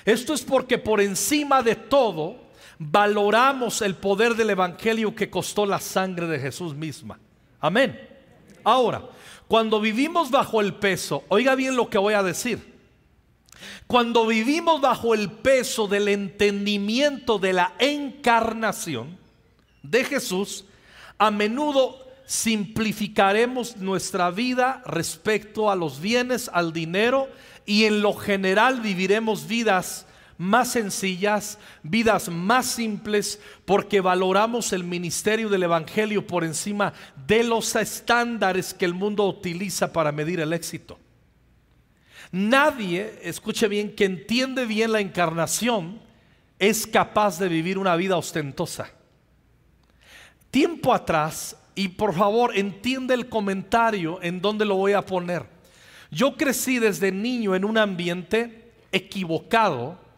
Esto 0.04 0.35
es 0.35 0.42
porque 0.42 0.78
por 0.78 1.00
encima 1.00 1.62
de 1.62 1.76
todo 1.76 2.37
valoramos 2.78 3.83
el 3.83 3.95
poder 3.95 4.35
del 4.35 4.50
Evangelio 4.50 5.14
que 5.14 5.28
costó 5.28 5.66
la 5.66 5.78
sangre 5.78 6.26
de 6.26 6.38
Jesús 6.38 6.75
misma. 6.75 7.19
Amén. 7.61 8.09
Ahora, 8.64 9.02
cuando 9.48 9.80
vivimos 9.80 10.30
bajo 10.30 10.60
el 10.60 10.74
peso, 10.74 11.24
oiga 11.28 11.54
bien 11.54 11.76
lo 11.76 11.90
que 11.90 11.98
voy 11.98 12.14
a 12.14 12.22
decir. 12.22 12.78
Cuando 13.86 14.26
vivimos 14.26 14.80
bajo 14.80 15.14
el 15.14 15.30
peso 15.30 15.88
del 15.88 16.08
entendimiento 16.08 17.38
de 17.38 17.52
la 17.52 17.72
encarnación 17.78 19.18
de 19.82 20.04
Jesús, 20.04 20.64
a 21.18 21.30
menudo 21.30 21.98
simplificaremos 22.26 23.76
nuestra 23.78 24.30
vida 24.30 24.82
respecto 24.86 25.70
a 25.70 25.74
los 25.74 26.00
bienes, 26.00 26.48
al 26.52 26.72
dinero 26.72 27.28
y 27.66 27.84
en 27.84 28.02
lo 28.02 28.14
general 28.14 28.80
viviremos 28.80 29.48
vidas 29.48 30.06
más 30.40 30.73
sencillas, 30.73 31.59
vidas 31.82 32.30
más 32.30 32.64
simples, 32.64 33.38
porque 33.66 34.00
valoramos 34.00 34.73
el 34.73 34.85
ministerio 34.85 35.50
del 35.50 35.64
Evangelio 35.64 36.26
por 36.26 36.44
encima 36.44 36.94
de 37.26 37.44
los 37.44 37.76
estándares 37.76 38.73
que 38.73 38.87
el 38.87 38.94
mundo 38.94 39.28
utiliza 39.28 39.92
para 39.92 40.12
medir 40.12 40.40
el 40.40 40.54
éxito. 40.54 40.99
Nadie, 42.32 43.18
escuche 43.23 43.68
bien, 43.68 43.94
que 43.94 44.06
entiende 44.06 44.64
bien 44.64 44.92
la 44.92 45.00
encarnación 45.00 46.00
es 46.59 46.87
capaz 46.87 47.38
de 47.38 47.49
vivir 47.49 47.76
una 47.76 47.94
vida 47.97 48.16
ostentosa. 48.16 48.90
Tiempo 50.50 50.94
atrás, 50.94 51.54
y 51.75 51.88
por 51.88 52.14
favor 52.14 52.56
entiende 52.56 53.12
el 53.12 53.28
comentario 53.28 54.18
en 54.23 54.40
donde 54.40 54.64
lo 54.64 54.76
voy 54.76 54.94
a 54.94 55.04
poner. 55.04 55.44
Yo 56.11 56.38
crecí 56.38 56.78
desde 56.78 57.12
niño 57.12 57.54
en 57.54 57.66
un 57.66 57.76
ambiente 57.76 58.73
equivocado 58.90 60.09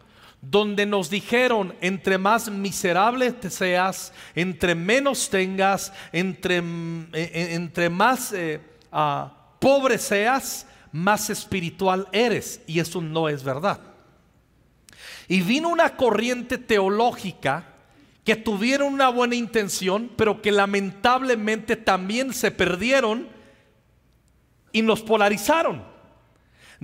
donde 0.49 0.85
nos 0.85 1.09
dijeron, 1.09 1.73
entre 1.79 2.17
más 2.17 2.49
miserable 2.49 3.31
te 3.31 3.49
seas, 3.49 4.11
entre 4.35 4.75
menos 4.75 5.29
tengas, 5.29 5.93
entre, 6.11 6.61
mm, 6.61 7.09
e, 7.13 7.31
e, 7.33 7.53
entre 7.55 7.89
más 7.89 8.33
eh, 8.33 8.59
ah, 8.91 9.31
pobre 9.59 9.97
seas, 9.97 10.67
más 10.91 11.29
espiritual 11.29 12.09
eres. 12.11 12.61
Y 12.67 12.79
eso 12.79 13.01
no 13.01 13.29
es 13.29 13.41
verdad. 13.43 13.79
Y 15.29 15.41
vino 15.41 15.69
una 15.69 15.95
corriente 15.95 16.57
teológica 16.57 17.65
que 18.25 18.35
tuvieron 18.35 18.93
una 18.93 19.07
buena 19.07 19.35
intención, 19.35 20.11
pero 20.17 20.41
que 20.41 20.51
lamentablemente 20.51 21.77
también 21.77 22.33
se 22.33 22.51
perdieron 22.51 23.29
y 24.73 24.81
nos 24.81 25.01
polarizaron 25.01 25.92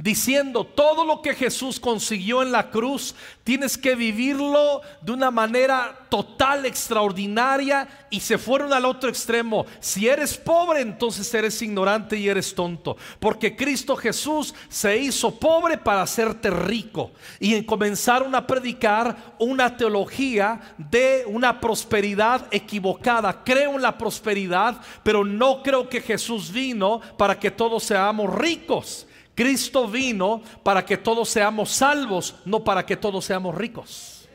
diciendo 0.01 0.63
todo 0.63 1.03
lo 1.03 1.21
que 1.21 1.35
Jesús 1.35 1.79
consiguió 1.79 2.41
en 2.41 2.51
la 2.51 2.69
cruz, 2.69 3.15
tienes 3.43 3.77
que 3.77 3.95
vivirlo 3.95 4.81
de 5.01 5.11
una 5.11 5.29
manera 5.29 6.05
total, 6.09 6.65
extraordinaria, 6.65 7.87
y 8.09 8.19
se 8.19 8.37
fueron 8.37 8.73
al 8.73 8.85
otro 8.85 9.09
extremo. 9.09 9.65
Si 9.79 10.07
eres 10.07 10.37
pobre, 10.37 10.81
entonces 10.81 11.31
eres 11.33 11.61
ignorante 11.61 12.17
y 12.17 12.29
eres 12.29 12.55
tonto, 12.55 12.97
porque 13.19 13.55
Cristo 13.55 13.95
Jesús 13.95 14.53
se 14.69 14.97
hizo 14.97 15.35
pobre 15.35 15.77
para 15.77 16.01
hacerte 16.01 16.49
rico, 16.49 17.11
y 17.39 17.61
comenzaron 17.63 18.33
a 18.35 18.47
predicar 18.47 19.35
una 19.37 19.75
teología 19.75 20.59
de 20.77 21.23
una 21.27 21.59
prosperidad 21.59 22.47
equivocada. 22.51 23.43
Creo 23.43 23.75
en 23.75 23.81
la 23.81 23.97
prosperidad, 23.97 24.79
pero 25.03 25.25
no 25.25 25.61
creo 25.61 25.89
que 25.89 26.01
Jesús 26.01 26.51
vino 26.51 27.01
para 27.17 27.37
que 27.37 27.51
todos 27.51 27.83
seamos 27.83 28.33
ricos. 28.33 29.05
Cristo 29.39 29.87
vino 29.87 30.41
para 30.63 30.85
que 30.85 30.97
todos 30.97 31.29
seamos 31.29 31.71
salvos, 31.71 32.35
no 32.43 32.61
para 32.61 32.85
que 32.85 32.97
todos 32.97 33.23
seamos 33.23 33.55
ricos. 33.55 34.27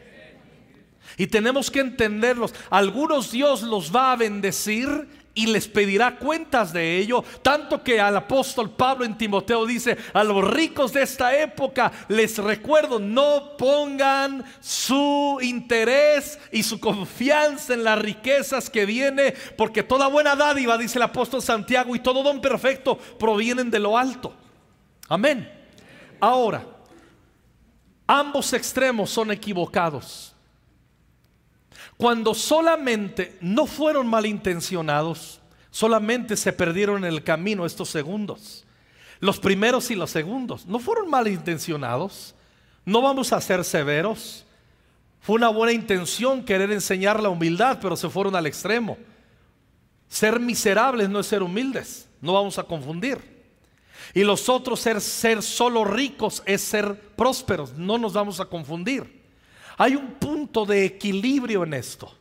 Y 1.18 1.26
tenemos 1.26 1.70
que 1.70 1.80
entenderlos. 1.80 2.54
Algunos 2.70 3.30
Dios 3.30 3.60
los 3.60 3.94
va 3.94 4.12
a 4.12 4.16
bendecir 4.16 5.06
y 5.34 5.48
les 5.48 5.68
pedirá 5.68 6.16
cuentas 6.16 6.72
de 6.72 6.96
ello, 6.96 7.22
tanto 7.42 7.82
que 7.82 8.00
al 8.00 8.16
apóstol 8.16 8.70
Pablo 8.70 9.04
en 9.04 9.18
Timoteo 9.18 9.66
dice, 9.66 9.98
a 10.14 10.24
los 10.24 10.42
ricos 10.42 10.94
de 10.94 11.02
esta 11.02 11.38
época 11.38 11.92
les 12.08 12.38
recuerdo, 12.38 12.98
no 12.98 13.58
pongan 13.58 14.42
su 14.60 15.38
interés 15.42 16.38
y 16.50 16.62
su 16.62 16.80
confianza 16.80 17.74
en 17.74 17.84
las 17.84 17.98
riquezas 17.98 18.70
que 18.70 18.86
viene, 18.86 19.34
porque 19.58 19.82
toda 19.82 20.06
buena 20.06 20.34
dádiva, 20.34 20.78
dice 20.78 20.96
el 20.96 21.02
apóstol 21.02 21.42
Santiago, 21.42 21.94
y 21.94 22.00
todo 22.00 22.22
don 22.22 22.40
perfecto 22.40 22.96
provienen 23.18 23.70
de 23.70 23.80
lo 23.80 23.98
alto. 23.98 24.34
Amén. 25.08 25.50
Ahora, 26.20 26.66
ambos 28.06 28.52
extremos 28.52 29.10
son 29.10 29.30
equivocados. 29.30 30.34
Cuando 31.96 32.34
solamente 32.34 33.36
no 33.40 33.66
fueron 33.66 34.06
malintencionados, 34.06 35.40
solamente 35.70 36.36
se 36.36 36.52
perdieron 36.52 37.04
en 37.04 37.12
el 37.12 37.22
camino 37.22 37.66
estos 37.66 37.88
segundos. 37.88 38.64
Los 39.20 39.38
primeros 39.38 39.90
y 39.90 39.94
los 39.94 40.10
segundos 40.10 40.66
no 40.66 40.78
fueron 40.78 41.08
malintencionados. 41.08 42.34
No 42.84 43.00
vamos 43.00 43.32
a 43.32 43.40
ser 43.40 43.64
severos. 43.64 44.44
Fue 45.20 45.36
una 45.36 45.48
buena 45.48 45.72
intención 45.72 46.44
querer 46.44 46.70
enseñar 46.70 47.22
la 47.22 47.30
humildad, 47.30 47.78
pero 47.80 47.96
se 47.96 48.10
fueron 48.10 48.36
al 48.36 48.46
extremo. 48.46 48.98
Ser 50.08 50.38
miserables 50.38 51.08
no 51.08 51.20
es 51.20 51.26
ser 51.26 51.42
humildes, 51.42 52.08
no 52.20 52.34
vamos 52.34 52.58
a 52.58 52.64
confundir. 52.64 53.33
Y 54.14 54.22
los 54.22 54.48
otros 54.48 54.80
ser, 54.80 55.00
ser 55.00 55.42
solo 55.42 55.84
ricos 55.84 56.42
es 56.46 56.62
ser 56.62 57.00
prósperos, 57.16 57.72
no 57.74 57.98
nos 57.98 58.12
vamos 58.12 58.38
a 58.38 58.44
confundir. 58.44 59.22
Hay 59.76 59.96
un 59.96 60.12
punto 60.12 60.64
de 60.64 60.84
equilibrio 60.84 61.64
en 61.64 61.74
esto. 61.74 62.14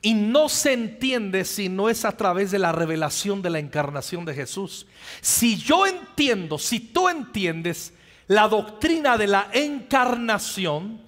Y 0.00 0.14
no 0.14 0.48
se 0.48 0.72
entiende 0.72 1.44
si 1.44 1.68
no 1.68 1.88
es 1.88 2.04
a 2.04 2.16
través 2.16 2.50
de 2.50 2.58
la 2.58 2.72
revelación 2.72 3.40
de 3.40 3.50
la 3.50 3.60
encarnación 3.60 4.24
de 4.24 4.34
Jesús. 4.34 4.86
Si 5.20 5.56
yo 5.56 5.86
entiendo, 5.86 6.58
si 6.58 6.80
tú 6.80 7.08
entiendes 7.08 7.94
la 8.26 8.48
doctrina 8.48 9.16
de 9.16 9.28
la 9.28 9.48
encarnación, 9.52 11.00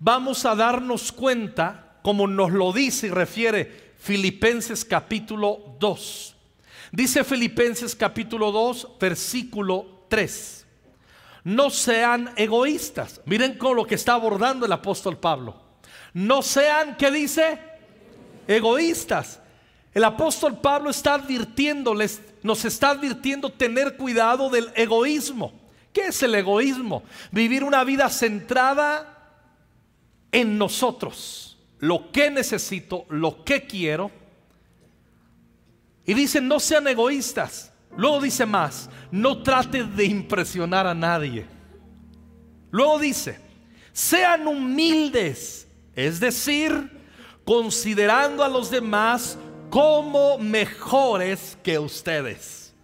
vamos 0.00 0.44
a 0.44 0.56
darnos 0.56 1.12
cuenta, 1.12 1.98
como 2.02 2.26
nos 2.26 2.50
lo 2.50 2.72
dice 2.72 3.08
y 3.08 3.10
refiere 3.10 3.92
Filipenses 3.98 4.84
capítulo 4.84 5.76
2. 5.78 6.36
Dice 6.92 7.24
Filipenses 7.24 7.94
capítulo 7.94 8.50
2, 8.50 8.98
versículo 8.98 10.04
3 10.08 10.60
no 11.44 11.70
sean 11.70 12.30
egoístas. 12.36 13.20
Miren 13.24 13.56
con 13.56 13.76
lo 13.76 13.86
que 13.86 13.94
está 13.94 14.14
abordando 14.14 14.66
el 14.66 14.72
apóstol 14.72 15.18
Pablo. 15.18 15.60
No 16.12 16.42
sean, 16.42 16.96
¿qué 16.96 17.10
dice? 17.10 17.58
Egoístas. 18.46 19.40
El 19.92 20.04
apóstol 20.04 20.60
Pablo 20.60 20.90
está 20.90 21.14
advirtiéndoles, 21.14 22.22
nos 22.42 22.64
está 22.64 22.90
advirtiendo 22.90 23.50
tener 23.50 23.96
cuidado 23.96 24.48
del 24.48 24.70
egoísmo. 24.76 25.52
¿Qué 25.92 26.06
es 26.06 26.22
el 26.22 26.34
egoísmo? 26.34 27.02
Vivir 27.32 27.64
una 27.64 27.82
vida 27.82 28.08
centrada 28.08 29.16
en 30.30 30.56
nosotros, 30.56 31.58
lo 31.80 32.12
que 32.12 32.30
necesito, 32.30 33.04
lo 33.08 33.42
que 33.42 33.66
quiero. 33.66 34.12
Y 36.10 36.14
dicen, 36.14 36.48
no 36.48 36.58
sean 36.58 36.88
egoístas. 36.88 37.72
Luego 37.96 38.20
dice 38.20 38.44
más, 38.44 38.90
no 39.12 39.44
trate 39.44 39.84
de 39.84 40.06
impresionar 40.06 40.84
a 40.84 40.92
nadie. 40.92 41.46
Luego 42.72 42.98
dice, 42.98 43.38
sean 43.92 44.48
humildes, 44.48 45.68
es 45.94 46.18
decir, 46.18 46.90
considerando 47.44 48.42
a 48.42 48.48
los 48.48 48.72
demás 48.72 49.38
como 49.70 50.36
mejores 50.36 51.56
que 51.62 51.78
ustedes. 51.78 52.74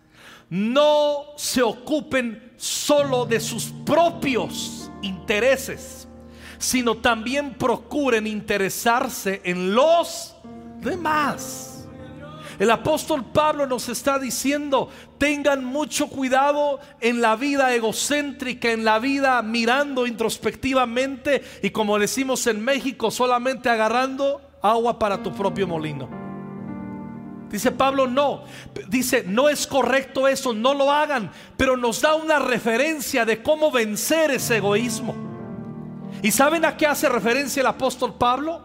No 0.49 1.25
se 1.37 1.63
ocupen 1.63 2.53
solo 2.57 3.27
de 3.27 3.41
sus 3.41 3.73
propios 3.85 4.89
intereses, 5.03 6.07
sino 6.59 6.99
también 6.99 7.55
procuren 7.55 8.25
interesarse 8.29 9.41
en 9.43 9.75
los 9.75 10.37
demás. 10.79 11.76
El 12.59 12.71
apóstol 12.71 13.25
Pablo 13.33 13.67
nos 13.67 13.89
está 13.89 14.19
diciendo, 14.19 14.89
tengan 15.19 15.65
mucho 15.65 16.09
cuidado 16.09 16.81
en 17.01 17.21
la 17.21 17.37
vida 17.37 17.75
egocéntrica, 17.75 18.71
en 18.71 18.85
la 18.85 18.99
vida 18.99 19.43
mirando 19.43 20.07
introspectivamente 20.07 21.43
y 21.63 21.71
como 21.71 21.99
decimos 21.99 22.47
en 22.47 22.65
México, 22.65 23.11
solamente 23.11 23.69
agarrando 23.69 24.41
agua 24.63 24.99
para 24.99 25.23
tu 25.23 25.33
propio 25.35 25.67
molino. 25.67 26.09
Dice 27.51 27.71
Pablo, 27.71 28.07
no. 28.07 28.43
Dice, 28.89 29.25
no 29.27 29.49
es 29.49 29.67
correcto 29.67 30.27
eso, 30.27 30.53
no 30.53 30.75
lo 30.75 30.91
hagan. 30.91 31.31
Pero 31.57 31.77
nos 31.77 32.01
da 32.01 32.15
una 32.15 32.39
referencia 32.39 33.25
de 33.25 33.43
cómo 33.43 33.71
vencer 33.71 34.31
ese 34.33 34.57
egoísmo. 34.57 35.15
¿Y 36.23 36.33
saben 36.33 36.65
a 36.65 36.77
qué 36.77 36.87
hace 36.87 37.09
referencia 37.09 37.61
el 37.61 37.67
apóstol 37.67 38.15
Pablo? 38.15 38.63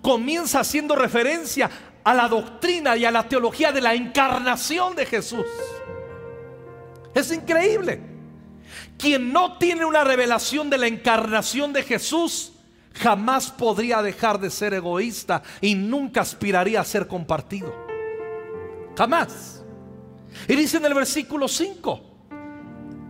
Comienza 0.00 0.60
haciendo 0.60 0.96
referencia 0.96 1.70
a 2.04 2.14
la 2.14 2.28
doctrina 2.28 2.96
y 2.96 3.04
a 3.04 3.10
la 3.10 3.26
teología 3.26 3.72
de 3.72 3.80
la 3.80 3.94
encarnación 3.94 4.94
de 4.94 5.06
Jesús. 5.06 5.46
Es 7.14 7.32
increíble. 7.32 8.00
Quien 8.98 9.32
no 9.32 9.58
tiene 9.58 9.84
una 9.84 10.04
revelación 10.04 10.68
de 10.70 10.78
la 10.78 10.86
encarnación 10.86 11.72
de 11.72 11.82
Jesús, 11.82 12.52
jamás 12.92 13.50
podría 13.50 14.02
dejar 14.02 14.38
de 14.38 14.50
ser 14.50 14.74
egoísta 14.74 15.42
y 15.60 15.74
nunca 15.74 16.20
aspiraría 16.20 16.80
a 16.80 16.84
ser 16.84 17.08
compartido. 17.08 17.74
Jamás. 18.96 19.62
Y 20.46 20.54
dice 20.54 20.76
en 20.76 20.84
el 20.84 20.94
versículo 20.94 21.48
5, 21.48 22.14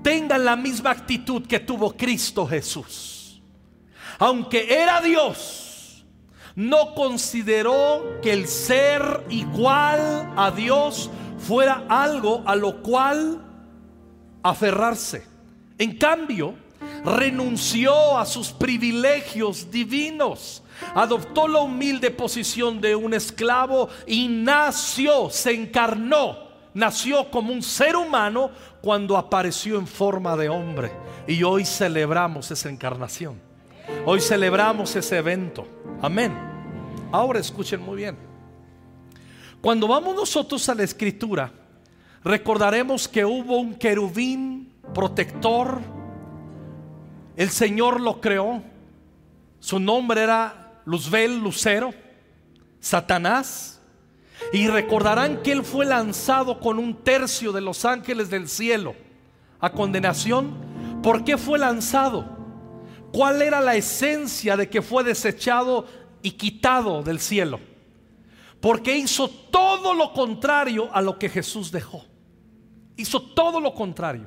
tengan 0.02 0.44
la 0.44 0.57
misma 0.57 0.90
actitud 0.90 1.46
que 1.46 1.61
tuvo 1.61 1.96
Cristo 1.96 2.46
Jesús. 2.46 3.42
Aunque 4.18 4.83
era 4.83 5.00
Dios, 5.00 5.63
no 6.57 6.95
consideró 6.95 8.21
que 8.23 8.33
el 8.33 8.47
ser 8.47 9.25
igual 9.29 10.33
a 10.37 10.51
Dios 10.51 11.11
fuera 11.38 11.85
algo 11.88 12.43
a 12.47 12.55
lo 12.55 12.83
cual 12.83 13.43
aferrarse. 14.43 15.27
En 15.79 15.97
cambio, 15.99 16.55
renunció 17.05 18.17
a 18.17 18.25
sus 18.25 18.53
privilegios 18.53 19.71
divinos, 19.71 20.62
adoptó 20.95 21.49
la 21.49 21.61
humilde 21.61 22.11
posición 22.11 22.81
de 22.81 22.95
un 22.95 23.14
esclavo 23.14 23.88
y 24.07 24.29
nació, 24.29 25.31
se 25.31 25.53
encarnó, 25.53 26.38
nació 26.73 27.31
como 27.31 27.53
un 27.53 27.62
ser 27.62 27.97
humano 27.97 28.51
cuando 28.81 29.17
apareció 29.17 29.79
en 29.79 29.87
forma 29.87 30.37
de 30.37 30.49
hombre. 30.49 30.93
Y 31.27 31.43
hoy 31.43 31.64
celebramos 31.64 32.51
esa 32.51 32.69
encarnación. 32.69 33.54
Hoy 34.07 34.20
celebramos 34.20 34.94
ese 34.97 35.18
evento. 35.18 35.66
Amén. 36.01 36.33
Ahora 37.11 37.38
escuchen 37.38 37.81
muy 37.81 37.97
bien. 37.97 38.16
Cuando 39.61 39.88
vamos 39.88 40.14
nosotros 40.14 40.68
a 40.68 40.75
la 40.75 40.83
escritura, 40.83 41.51
recordaremos 42.23 43.09
que 43.09 43.25
hubo 43.25 43.59
un 43.59 43.75
querubín 43.75 44.73
protector. 44.92 45.81
El 47.37 47.51
Señor 47.51 48.01
lo 48.01 48.20
creó. 48.20 48.62
Su 49.61 49.79
nombre 49.81 50.23
era 50.23 50.81
Luzbel, 50.85 51.38
Lucero, 51.38 51.94
Satanás. 52.81 53.81
Y 54.53 54.68
recordarán 54.68 55.42
que 55.42 55.53
él 55.53 55.64
fue 55.64 55.87
lanzado 55.87 56.61
con 56.61 56.79
un 56.79 56.94
tercio 57.03 57.53
de 57.53 57.61
los 57.61 57.85
ángeles 57.85 58.29
del 58.29 58.49
cielo 58.49 58.94
a 59.61 59.70
condenación. 59.70 60.55
¿Por 61.03 61.25
qué 61.25 61.38
fue 61.38 61.59
lanzado? 61.59 62.34
¿Cuál 63.14 63.42
era 63.42 63.61
la 63.61 63.77
esencia 63.77 64.57
de 64.57 64.68
que 64.68 64.83
fue 64.83 65.05
desechado 65.05 65.87
y 66.20 66.33
quitado 66.33 67.00
del 67.05 67.20
cielo? 67.20 67.61
Porque 68.61 68.96
hizo 68.96 69.29
todo 69.29 69.94
lo 69.94 70.12
contrario 70.12 70.88
a 70.92 71.00
lo 71.00 71.16
que 71.16 71.29
Jesús 71.29 71.70
dejó. 71.70 72.05
Hizo 72.96 73.22
todo 73.22 73.61
lo 73.61 73.72
contrario. 73.72 74.27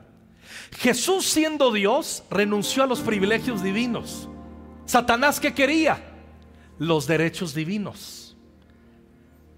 Jesús 0.71 1.25
siendo 1.25 1.73
Dios 1.73 2.23
renunció 2.29 2.81
a 2.81 2.87
los 2.87 3.01
privilegios 3.01 3.61
divinos. 3.61 4.29
Satanás 4.85 5.41
que 5.41 5.53
quería 5.53 6.01
los 6.79 7.07
derechos 7.07 7.53
divinos. 7.53 8.37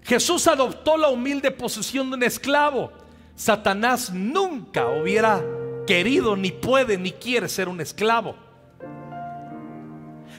Jesús 0.02 0.48
adoptó 0.48 0.98
la 0.98 1.10
humilde 1.10 1.52
posición 1.52 2.10
de 2.10 2.16
un 2.16 2.24
esclavo. 2.24 2.92
Satanás 3.36 4.12
nunca 4.12 4.88
hubiera 4.88 5.46
querido, 5.86 6.36
ni 6.36 6.50
puede, 6.50 6.98
ni 6.98 7.12
quiere 7.12 7.48
ser 7.48 7.70
un 7.70 7.80
esclavo. 7.80 8.49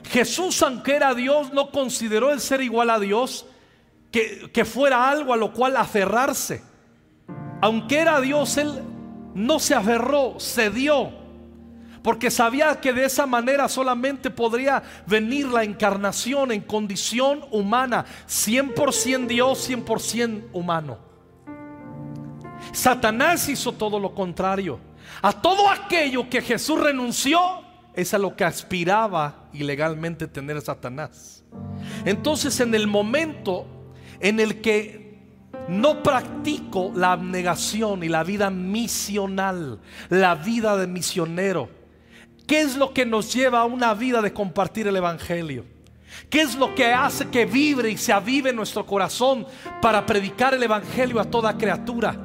Jesús, 0.05 0.63
aunque 0.63 0.97
era 0.97 1.15
Dios, 1.15 1.53
no 1.53 1.71
consideró 1.71 2.33
el 2.33 2.41
ser 2.41 2.61
igual 2.61 2.91
a 2.91 2.99
Dios 2.99 3.47
que, 4.11 4.51
que 4.53 4.65
fuera 4.65 5.11
algo 5.11 5.33
a 5.33 5.37
lo 5.37 5.53
cual 5.53 5.77
aferrarse. 5.77 6.63
Aunque 7.61 7.99
era 7.99 8.21
Dios, 8.21 8.57
Él 8.57 8.83
no 9.35 9.59
se 9.59 9.75
aferró, 9.75 10.39
se 10.39 10.71
dio. 10.71 11.21
Porque 12.03 12.31
sabía 12.31 12.81
que 12.81 12.93
de 12.93 13.05
esa 13.05 13.27
manera 13.27 13.69
solamente 13.69 14.31
podría 14.31 14.83
venir 15.07 15.47
la 15.49 15.65
encarnación 15.65 16.51
en 16.51 16.63
condición 16.63 17.45
humana, 17.51 18.07
100% 18.27 19.27
Dios, 19.27 19.69
100% 19.69 20.49
humano. 20.53 20.99
Satanás 22.73 23.49
hizo 23.49 23.73
todo 23.73 23.99
lo 23.99 24.15
contrario. 24.15 24.79
A 25.21 25.33
todo 25.33 25.69
aquello 25.69 26.31
que 26.31 26.41
Jesús 26.41 26.81
renunció 26.81 27.39
es 27.95 28.15
a 28.15 28.19
lo 28.19 28.35
que 28.35 28.45
aspiraba 28.45 29.40
ilegalmente 29.53 30.27
tener 30.27 30.61
Satanás. 30.61 31.45
Entonces 32.05 32.61
en 32.61 32.75
el 32.75 32.87
momento 32.87 33.67
en 34.21 34.41
el 34.41 34.61
que 34.61 35.19
no 35.69 36.03
practico 36.03 36.93
la 36.95 37.13
abnegación 37.13 38.03
y 38.03 38.09
la 38.09 38.25
vida 38.25 38.51
misional, 38.51 39.81
la 40.09 40.35
vida 40.35 40.77
de 40.77 40.87
misionero, 40.87 41.69
¿qué 42.47 42.61
es 42.61 42.77
lo 42.77 42.93
que 42.93 43.07
nos 43.07 43.33
lleva 43.33 43.61
a 43.61 43.65
una 43.65 43.95
vida 43.95 44.21
de 44.23 44.33
compartir 44.33 44.87
el 44.89 44.97
Evangelio? 44.97 45.65
¿Qué 46.29 46.43
es 46.43 46.57
lo 46.57 46.75
que 46.75 46.93
hace 46.93 47.29
que 47.29 47.47
vibre 47.47 47.91
y 47.91 47.97
se 47.97 48.13
avive 48.13 48.53
nuestro 48.53 48.85
corazón 48.85 49.47
para 49.81 50.05
predicar 50.07 50.55
el 50.55 50.63
Evangelio 50.63 51.21
a 51.21 51.25
toda 51.25 51.57
criatura? 51.57 52.17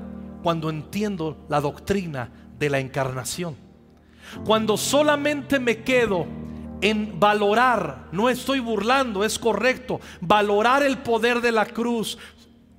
Cuando 0.42 0.70
entiendo 0.70 1.46
la 1.50 1.62
doctrina 1.62 2.32
de 2.58 2.70
la 2.70 2.80
encarnación. 2.80 3.56
Cuando 4.44 4.78
solamente 4.78 5.60
me 5.60 5.84
quedo 5.84 6.26
en 6.82 7.20
valorar, 7.20 8.08
no 8.12 8.30
estoy 8.30 8.60
burlando, 8.60 9.24
es 9.24 9.40
correcto, 9.40 10.00
valorar 10.22 10.84
el 10.84 10.98
poder 11.00 11.42
de 11.42 11.52
la 11.52 11.66
cruz, 11.66 12.18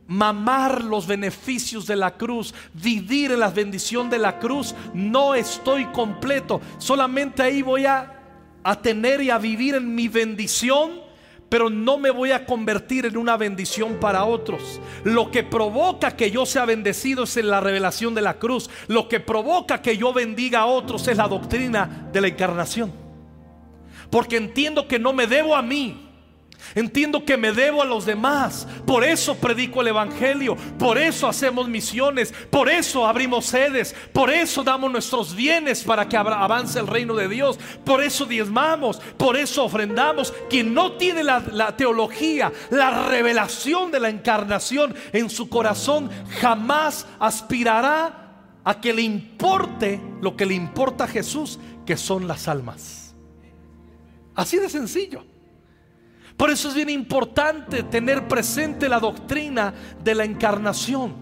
mamar 0.07 0.85
los 0.85 1.07
beneficios 1.07 1.87
de 1.87 1.97
la 1.97 2.17
cruz, 2.17 2.55
vivir 2.75 3.33
en 3.33 3.41
la 3.41 3.51
bendición 3.51 4.09
de 4.11 4.19
la 4.19 4.39
cruz, 4.39 4.75
no 4.95 5.35
estoy 5.35 5.87
completo. 5.87 6.61
Solamente 6.79 7.43
ahí 7.43 7.63
voy 7.63 7.87
a, 7.87 8.21
a 8.63 8.81
tener 8.81 9.21
y 9.23 9.31
a 9.31 9.39
vivir 9.39 9.75
en 9.75 9.95
mi 9.95 10.09
bendición 10.09 11.07
pero 11.49 11.71
no 11.71 11.99
me 11.99 12.11
voy 12.11 12.33
a 12.33 12.45
convertir 12.45 13.07
en 13.07 13.17
una 13.17 13.37
bendición 13.37 13.99
para 14.01 14.25
otros. 14.25 14.81
Lo 15.05 15.31
que 15.31 15.45
provoca 15.45 16.17
que 16.17 16.31
yo 16.31 16.45
sea 16.45 16.65
bendecido 16.65 17.25
es 17.25 17.37
en 17.37 17.49
la 17.49 17.61
revelación 17.61 18.15
de 18.15 18.23
la 18.23 18.39
cruz. 18.39 18.69
Lo 18.89 19.09
que 19.09 19.21
provoca 19.21 19.81
que 19.81 19.97
yo 19.97 20.13
bendiga 20.13 20.61
a 20.61 20.67
otros 20.67 21.07
es 21.07 21.17
la 21.17 21.29
doctrina 21.29 22.09
de 22.13 22.21
la 22.21 22.29
encarnación. 22.29 23.06
Porque 24.11 24.37
entiendo 24.37 24.89
que 24.89 24.99
no 24.99 25.13
me 25.13 25.27
debo 25.27 25.57
a 25.57 25.63
mí, 25.63 26.07
Entiendo 26.75 27.25
que 27.25 27.37
me 27.37 27.53
debo 27.53 27.83
a 27.83 27.87
los 27.87 28.05
demás. 28.05 28.67
Por 28.87 29.05
eso 29.05 29.37
predico 29.37 29.81
el 29.81 29.89
Evangelio. 29.89 30.57
Por 30.79 30.99
eso 30.99 31.29
hacemos 31.29 31.69
misiones. 31.69 32.33
Por 32.51 32.69
eso 32.69 33.07
abrimos 33.07 33.47
sedes. 33.47 33.95
Por 34.13 34.31
eso 34.31 34.65
damos 34.65 34.91
nuestros 34.91 35.35
bienes 35.35 35.85
para 35.85 36.09
que 36.09 36.17
avance 36.17 36.79
el 36.79 36.87
reino 36.87 37.15
de 37.15 37.29
Dios. 37.29 37.59
Por 37.85 38.03
eso 38.03 38.27
diezmamos. 38.27 38.99
Por 39.17 39.37
eso 39.37 39.65
ofrendamos. 39.65 40.33
Quien 40.51 40.75
no 40.75 40.93
tiene 40.93 41.23
la, 41.23 41.43
la 41.53 41.77
teología, 41.77 42.53
la 42.71 43.09
revelación 43.09 43.91
de 43.91 44.01
la 44.01 44.11
encarnación 44.11 44.95
en 45.13 45.31
su 45.31 45.49
corazón, 45.49 46.11
jamás 46.41 47.07
aspirará 47.19 48.23
a 48.65 48.81
que 48.81 48.93
le 48.93 49.03
importe 49.03 50.01
lo 50.21 50.37
que 50.37 50.45
le 50.45 50.55
importa 50.55 51.05
a 51.05 51.09
Jesús, 51.09 51.59
que 51.87 51.97
son 51.97 52.27
las 52.27 52.49
almas. 52.49 53.06
Así 54.37 54.59
de 54.59 54.69
sencillo. 54.69 55.25
Por 56.37 56.51
eso 56.51 56.69
es 56.69 56.75
bien 56.75 56.91
importante 56.91 57.83
tener 57.83 58.29
presente 58.29 58.89
la 58.89 59.01
doctrina 59.01 59.73
de 60.05 60.15
la 60.15 60.25
encarnación. 60.25 61.15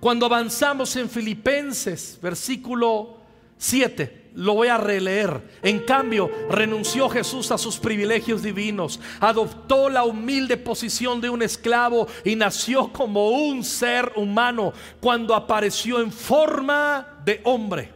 Cuando 0.00 0.26
avanzamos 0.26 0.94
en 0.96 1.10
Filipenses, 1.10 2.18
versículo 2.22 3.18
7, 3.58 4.30
lo 4.34 4.54
voy 4.54 4.68
a 4.68 4.78
releer. 4.78 5.58
En 5.62 5.80
cambio, 5.80 6.30
renunció 6.48 7.08
Jesús 7.08 7.50
a 7.50 7.58
sus 7.58 7.78
privilegios 7.78 8.42
divinos, 8.42 9.00
adoptó 9.20 9.88
la 9.88 10.04
humilde 10.04 10.56
posición 10.56 11.20
de 11.20 11.30
un 11.30 11.42
esclavo 11.42 12.06
y 12.24 12.36
nació 12.36 12.92
como 12.92 13.30
un 13.30 13.64
ser 13.64 14.12
humano 14.16 14.72
cuando 15.00 15.34
apareció 15.34 16.00
en 16.00 16.12
forma 16.12 17.18
de 17.24 17.40
hombre. 17.44 17.93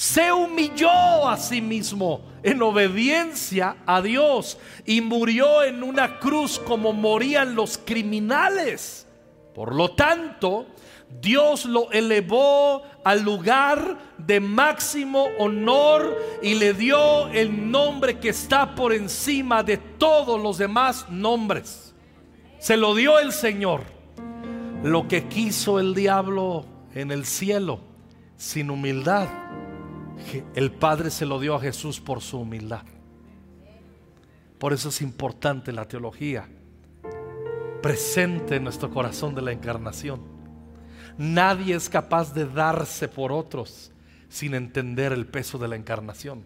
Se 0.00 0.32
humilló 0.32 1.28
a 1.28 1.36
sí 1.36 1.60
mismo 1.60 2.22
en 2.42 2.62
obediencia 2.62 3.76
a 3.84 4.00
Dios 4.00 4.56
y 4.86 5.02
murió 5.02 5.62
en 5.62 5.82
una 5.82 6.18
cruz 6.18 6.58
como 6.58 6.94
morían 6.94 7.54
los 7.54 7.76
criminales. 7.76 9.06
Por 9.54 9.74
lo 9.74 9.90
tanto, 9.90 10.68
Dios 11.20 11.66
lo 11.66 11.92
elevó 11.92 12.82
al 13.04 13.20
lugar 13.20 13.98
de 14.16 14.40
máximo 14.40 15.26
honor 15.38 16.16
y 16.42 16.54
le 16.54 16.72
dio 16.72 17.28
el 17.28 17.70
nombre 17.70 18.18
que 18.18 18.30
está 18.30 18.74
por 18.74 18.94
encima 18.94 19.62
de 19.62 19.76
todos 19.76 20.40
los 20.40 20.56
demás 20.56 21.10
nombres. 21.10 21.94
Se 22.58 22.78
lo 22.78 22.94
dio 22.94 23.18
el 23.18 23.32
Señor. 23.32 23.82
Lo 24.82 25.06
que 25.08 25.28
quiso 25.28 25.78
el 25.78 25.94
diablo 25.94 26.64
en 26.94 27.10
el 27.10 27.26
cielo 27.26 27.80
sin 28.38 28.70
humildad 28.70 29.28
el 30.54 30.72
Padre 30.72 31.10
se 31.10 31.26
lo 31.26 31.38
dio 31.38 31.54
a 31.54 31.60
Jesús 31.60 32.00
por 32.00 32.20
su 32.20 32.38
humildad. 32.38 32.84
Por 34.58 34.72
eso 34.72 34.90
es 34.90 35.00
importante 35.00 35.72
la 35.72 35.88
teología 35.88 36.48
presente 37.80 38.56
en 38.56 38.64
nuestro 38.64 38.90
corazón 38.90 39.34
de 39.34 39.42
la 39.42 39.52
encarnación. 39.52 40.20
Nadie 41.16 41.74
es 41.74 41.88
capaz 41.88 42.34
de 42.34 42.46
darse 42.46 43.08
por 43.08 43.32
otros 43.32 43.90
sin 44.28 44.54
entender 44.54 45.12
el 45.12 45.26
peso 45.26 45.58
de 45.58 45.68
la 45.68 45.76
encarnación. 45.76 46.44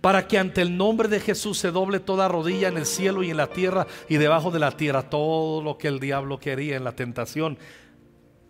Para 0.00 0.26
que 0.26 0.38
ante 0.38 0.62
el 0.62 0.76
nombre 0.76 1.08
de 1.08 1.20
Jesús 1.20 1.58
se 1.58 1.70
doble 1.70 2.00
toda 2.00 2.28
rodilla 2.28 2.68
en 2.68 2.78
el 2.78 2.86
cielo 2.86 3.22
y 3.22 3.30
en 3.30 3.36
la 3.36 3.48
tierra 3.48 3.86
y 4.08 4.16
debajo 4.16 4.50
de 4.50 4.58
la 4.58 4.70
tierra, 4.76 5.10
todo 5.10 5.62
lo 5.62 5.76
que 5.76 5.88
el 5.88 6.00
diablo 6.00 6.38
quería 6.38 6.76
en 6.76 6.84
la 6.84 6.92
tentación. 6.92 7.58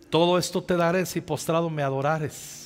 Todo 0.09 0.37
esto 0.37 0.63
te 0.63 0.77
daré 0.77 1.05
si 1.05 1.21
postrado 1.21 1.69
me 1.69 1.83
adorares 1.83 2.62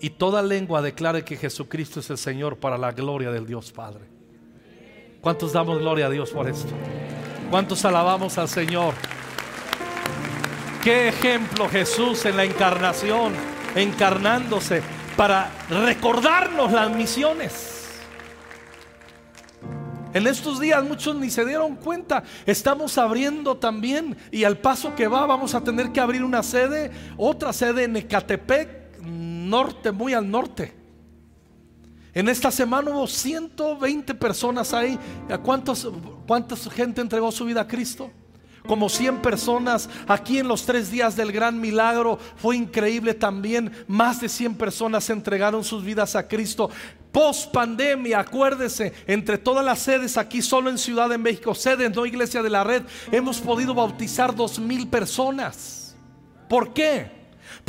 y 0.00 0.10
toda 0.10 0.42
lengua 0.42 0.80
declare 0.80 1.24
que 1.24 1.36
Jesucristo 1.36 2.00
es 2.00 2.10
el 2.10 2.18
Señor 2.18 2.56
para 2.56 2.78
la 2.78 2.92
gloria 2.92 3.30
del 3.30 3.46
Dios 3.46 3.70
Padre. 3.70 4.04
¿Cuántos 5.20 5.52
damos 5.52 5.78
gloria 5.78 6.06
a 6.06 6.10
Dios 6.10 6.30
por 6.30 6.48
esto? 6.48 6.72
¿Cuántos 7.50 7.84
alabamos 7.84 8.38
al 8.38 8.48
Señor? 8.48 8.94
Qué 10.82 11.08
ejemplo 11.08 11.68
Jesús 11.68 12.24
en 12.24 12.38
la 12.38 12.44
encarnación, 12.44 13.34
encarnándose 13.74 14.82
para 15.16 15.50
recordarnos 15.68 16.72
las 16.72 16.90
misiones. 16.90 17.76
En 20.14 20.26
estos 20.26 20.58
días 20.58 20.82
muchos 20.82 21.14
ni 21.16 21.28
se 21.28 21.44
dieron 21.44 21.76
cuenta. 21.76 22.24
Estamos 22.46 22.96
abriendo 22.96 23.58
también 23.58 24.16
y 24.32 24.44
al 24.44 24.56
paso 24.56 24.94
que 24.94 25.06
va 25.06 25.26
vamos 25.26 25.54
a 25.54 25.62
tener 25.62 25.92
que 25.92 26.00
abrir 26.00 26.24
una 26.24 26.42
sede, 26.42 26.90
otra 27.18 27.52
sede 27.52 27.84
en 27.84 27.96
Ecatepec 27.96 28.79
norte, 29.50 29.90
muy 29.90 30.14
al 30.14 30.30
norte. 30.30 30.80
En 32.12 32.28
esta 32.28 32.50
semana 32.50 32.90
hubo 32.90 33.06
120 33.06 34.14
personas 34.14 34.72
ahí. 34.74 34.98
¿Cuántos, 35.42 35.88
¿Cuánta 36.26 36.56
gente 36.56 37.00
entregó 37.00 37.30
su 37.30 37.44
vida 37.44 37.62
a 37.62 37.68
Cristo? 37.68 38.10
Como 38.66 38.88
100 38.88 39.22
personas 39.22 39.88
aquí 40.06 40.38
en 40.38 40.48
los 40.48 40.66
tres 40.66 40.90
días 40.90 41.16
del 41.16 41.32
gran 41.32 41.60
milagro. 41.60 42.18
Fue 42.36 42.56
increíble 42.56 43.14
también. 43.14 43.70
Más 43.86 44.20
de 44.20 44.28
100 44.28 44.56
personas 44.56 45.08
entregaron 45.08 45.62
sus 45.62 45.84
vidas 45.84 46.16
a 46.16 46.26
Cristo. 46.26 46.70
Post 47.12 47.52
pandemia, 47.52 48.20
acuérdese, 48.20 48.92
entre 49.06 49.38
todas 49.38 49.64
las 49.64 49.80
sedes 49.80 50.16
aquí 50.16 50.42
solo 50.42 50.70
en 50.70 50.78
Ciudad 50.78 51.08
de 51.08 51.18
México, 51.18 51.56
sedes, 51.56 51.92
no 51.92 52.06
iglesia 52.06 52.40
de 52.40 52.50
la 52.50 52.62
red, 52.62 52.84
hemos 53.10 53.40
podido 53.40 53.74
bautizar 53.74 54.32
dos 54.32 54.60
mil 54.60 54.86
personas. 54.86 55.96
¿Por 56.48 56.72
qué? 56.72 57.19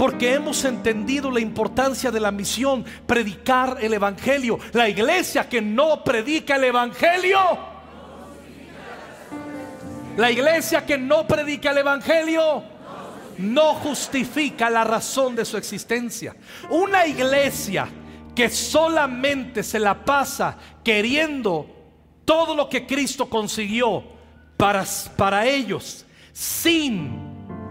Porque 0.01 0.33
hemos 0.33 0.65
entendido 0.65 1.29
la 1.29 1.41
importancia 1.41 2.09
de 2.09 2.19
la 2.19 2.31
misión, 2.31 2.83
predicar 3.05 3.77
el 3.81 3.93
Evangelio. 3.93 4.57
La 4.73 4.89
iglesia 4.89 5.47
que 5.47 5.61
no 5.61 6.03
predica 6.03 6.55
el 6.55 6.63
Evangelio. 6.63 7.37
La 10.17 10.31
iglesia 10.31 10.83
que 10.87 10.97
no 10.97 11.27
predica 11.27 11.69
el 11.69 11.77
Evangelio 11.77 12.63
no 13.37 13.75
justifica 13.75 14.71
la 14.71 14.83
razón 14.83 15.35
de 15.35 15.45
su 15.45 15.55
existencia. 15.55 16.35
Una 16.71 17.05
iglesia 17.05 17.87
que 18.33 18.49
solamente 18.49 19.61
se 19.61 19.77
la 19.77 20.03
pasa 20.03 20.57
queriendo 20.83 21.67
todo 22.25 22.55
lo 22.55 22.67
que 22.67 22.87
Cristo 22.87 23.29
consiguió 23.29 24.03
para, 24.57 24.83
para 25.15 25.45
ellos, 25.45 26.07
sin 26.33 27.20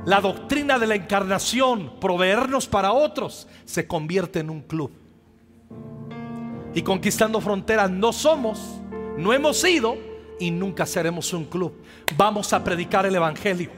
la 0.05 0.21
doctrina 0.21 0.79
de 0.79 0.87
la 0.87 0.95
encarnación, 0.95 1.93
proveernos 2.01 2.67
para 2.67 2.93
otros, 2.93 3.47
se 3.65 3.87
convierte 3.87 4.41
en 4.41 4.51
un 4.51 4.63
club. 4.63 4.91
Y 6.75 6.83
conquistando 6.83 7.41
fronteras 7.41 7.91
no 7.91 8.13
somos, 8.13 8.61
no 9.19 9.33
hemos 9.33 9.59
sido 9.59 9.97
y 10.39 10.51
nunca 10.51 10.87
seremos 10.87 11.33
un 11.33 11.45
club. 11.45 11.75
Vamos 12.17 12.53
a 12.53 12.65
predicar 12.65 13.05
el 13.07 13.15
Evangelio. 13.15 13.71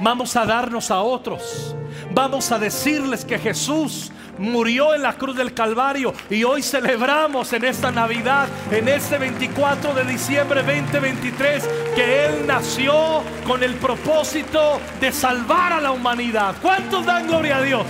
Vamos 0.00 0.36
a 0.36 0.44
darnos 0.44 0.90
a 0.90 1.00
otros. 1.00 1.74
Vamos 2.14 2.52
a 2.52 2.58
decirles 2.58 3.24
que 3.24 3.38
Jesús 3.38 4.12
murió 4.38 4.94
en 4.94 5.02
la 5.02 5.14
cruz 5.14 5.36
del 5.36 5.54
Calvario 5.54 6.12
y 6.30 6.44
hoy 6.44 6.62
celebramos 6.62 7.52
en 7.52 7.64
esta 7.64 7.90
Navidad, 7.90 8.48
en 8.70 8.88
este 8.88 9.18
24 9.18 9.94
de 9.94 10.04
diciembre 10.04 10.62
2023, 10.62 11.68
que 11.94 12.26
Él 12.26 12.46
nació 12.46 13.22
con 13.46 13.62
el 13.62 13.74
propósito 13.74 14.80
de 15.00 15.12
salvar 15.12 15.74
a 15.74 15.80
la 15.80 15.92
humanidad. 15.92 16.54
¿Cuántos 16.60 17.04
dan 17.06 17.26
gloria 17.26 17.58
a 17.58 17.62
Dios? 17.62 17.86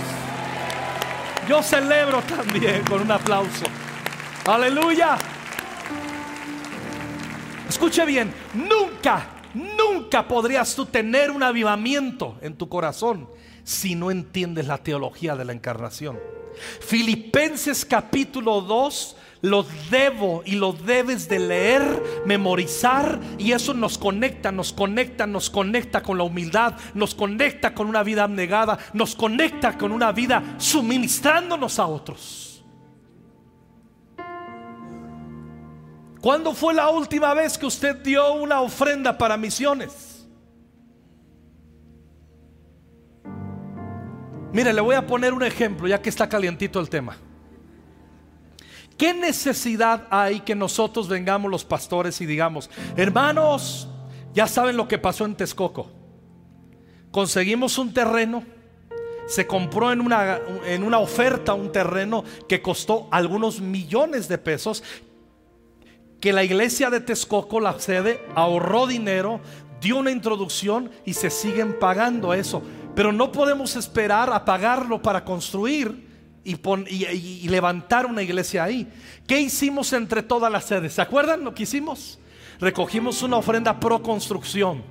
Yo 1.47 1.61
celebro 1.61 2.21
también 2.21 2.83
con 2.85 3.01
un 3.01 3.11
aplauso. 3.11 3.65
Aleluya. 4.45 5.17
Escuche 7.67 8.05
bien, 8.05 8.33
nunca, 8.53 9.25
nunca 9.53 10.27
podrías 10.27 10.75
tú 10.75 10.85
tener 10.85 11.31
un 11.31 11.43
avivamiento 11.43 12.37
en 12.41 12.55
tu 12.55 12.69
corazón 12.69 13.29
si 13.63 13.95
no 13.95 14.11
entiendes 14.11 14.67
la 14.67 14.77
teología 14.77 15.35
de 15.35 15.45
la 15.45 15.53
encarnación. 15.53 16.19
Filipenses 16.81 17.85
capítulo 17.85 18.61
2 18.61 19.17
los 19.43 19.67
debo 19.89 20.41
y 20.45 20.53
los 20.55 20.85
debes 20.85 21.27
de 21.27 21.37
leer, 21.37 22.01
memorizar 22.25 23.19
y 23.37 23.51
eso 23.51 23.73
nos 23.73 23.97
conecta, 23.97 24.53
nos 24.53 24.71
conecta, 24.71 25.27
nos 25.27 25.49
conecta 25.49 26.01
con 26.01 26.17
la 26.17 26.23
humildad, 26.23 26.75
nos 26.93 27.13
conecta 27.13 27.73
con 27.73 27.87
una 27.87 28.03
vida 28.03 28.23
abnegada, 28.23 28.79
nos 28.93 29.15
conecta 29.15 29.77
con 29.77 29.91
una 29.91 30.13
vida 30.13 30.55
suministrándonos 30.59 31.77
a 31.77 31.87
otros. 31.87 32.52
¿Cuándo 36.23 36.53
fue 36.53 36.73
la 36.73 36.87
última 36.87 37.33
vez 37.33 37.57
que 37.57 37.65
usted 37.65 37.97
dio 37.97 38.35
una 38.35 38.61
ofrenda 38.61 39.17
para 39.17 39.35
misiones? 39.35 40.25
Mire, 44.53 44.71
le 44.71 44.79
voy 44.79 44.95
a 44.95 45.05
poner 45.05 45.33
un 45.33 45.43
ejemplo 45.43 45.85
ya 45.85 46.01
que 46.01 46.07
está 46.07 46.29
calientito 46.29 46.79
el 46.79 46.89
tema. 46.89 47.17
¿Qué 48.97 49.13
necesidad 49.13 50.07
hay 50.09 50.39
que 50.39 50.55
nosotros 50.55 51.09
vengamos 51.09 51.51
los 51.51 51.65
pastores 51.65 52.21
y 52.21 52.25
digamos, 52.25 52.69
hermanos, 52.95 53.89
ya 54.33 54.47
saben 54.47 54.77
lo 54.77 54.87
que 54.87 54.97
pasó 54.97 55.25
en 55.25 55.35
Texcoco? 55.35 55.91
Conseguimos 57.11 57.77
un 57.77 57.93
terreno, 57.93 58.45
se 59.27 59.45
compró 59.45 59.91
en 59.91 59.99
una, 59.99 60.39
en 60.67 60.83
una 60.83 60.99
oferta 60.99 61.53
un 61.53 61.69
terreno 61.73 62.23
que 62.47 62.61
costó 62.61 63.09
algunos 63.11 63.59
millones 63.59 64.29
de 64.29 64.37
pesos, 64.37 64.85
que 66.23 66.31
la 66.31 66.45
iglesia 66.45 66.89
de 66.89 67.01
Texcoco, 67.01 67.59
la 67.59 67.77
sede, 67.81 68.25
ahorró 68.33 68.87
dinero, 68.87 69.41
dio 69.81 69.97
una 69.97 70.09
introducción 70.09 70.89
y 71.03 71.15
se 71.15 71.29
siguen 71.29 71.77
pagando 71.77 72.33
eso. 72.33 72.63
Pero 72.95 73.11
no 73.11 73.29
podemos 73.29 73.75
esperar 73.75 74.31
a 74.31 74.45
pagarlo 74.45 75.01
para 75.01 75.25
construir 75.25 76.07
y, 76.45 77.45
levantar 77.49 78.05
una 78.05 78.23
iglesia 78.23 78.63
ahí. 78.63 78.87
¿Qué 79.27 79.41
hicimos 79.41 79.91
entre 79.91 80.23
todas 80.23 80.49
las 80.49 80.63
sedes? 80.63 80.93
¿Se 80.93 81.01
acuerdan 81.01 81.43
lo 81.43 81.53
que 81.53 81.63
hicimos? 81.63 82.19
Recogimos 82.57 83.21
una 83.21 83.35
ofrenda 83.35 83.77
pro 83.81 84.01
construcción 84.01 84.81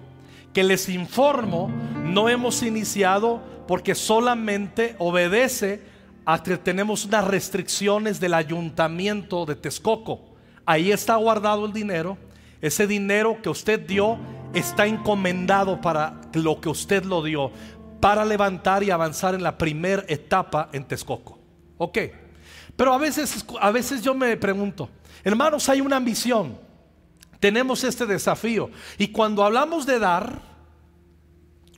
que 0.53 0.62
les 0.62 0.90
informo 0.90 1.71
no 2.05 2.29
hemos 2.29 2.62
iniciado 2.62 3.40
porque 3.66 3.95
solamente 3.95 4.97
obedece 4.99 5.81
a 6.27 6.42
que 6.42 6.59
tenemos 6.59 7.07
unas 7.07 7.27
restricciones 7.27 8.21
del 8.21 8.35
ayuntamiento 8.35 9.47
de 9.47 9.57
Texcoco. 9.57 10.32
Ahí 10.64 10.92
está 10.92 11.16
guardado 11.16 11.66
el 11.66 11.72
dinero. 11.72 12.16
Ese 12.61 12.87
dinero 12.87 13.40
que 13.42 13.48
usted 13.48 13.81
dio 13.81 14.18
está 14.55 14.87
encomendado 14.87 15.81
para 15.81 16.20
lo 16.35 16.61
que 16.61 16.68
usted 16.68 17.05
lo 17.05 17.22
dio, 17.22 17.51
para 18.01 18.25
levantar 18.25 18.83
y 18.83 18.90
avanzar 18.90 19.35
en 19.35 19.42
la 19.42 19.59
primera 19.59 20.05
etapa 20.09 20.68
en 20.72 20.85
Texcoco. 20.85 21.38
Ok. 21.79 21.98
Pero 22.77 22.92
a 22.92 22.98
veces, 22.98 23.44
a 23.61 23.70
veces 23.70 24.03
yo 24.03 24.14
me 24.14 24.37
pregunto, 24.37 24.88
hermanos, 25.25 25.68
hay 25.68 25.81
una 25.81 26.01
misión. 26.01 26.57
Tenemos 27.40 27.83
este 27.85 28.07
desafío. 28.07 28.70
Y 28.98 29.09
cuando 29.09 29.44
hablamos 29.44 29.85
de 29.85 29.98
dar, 29.98 30.40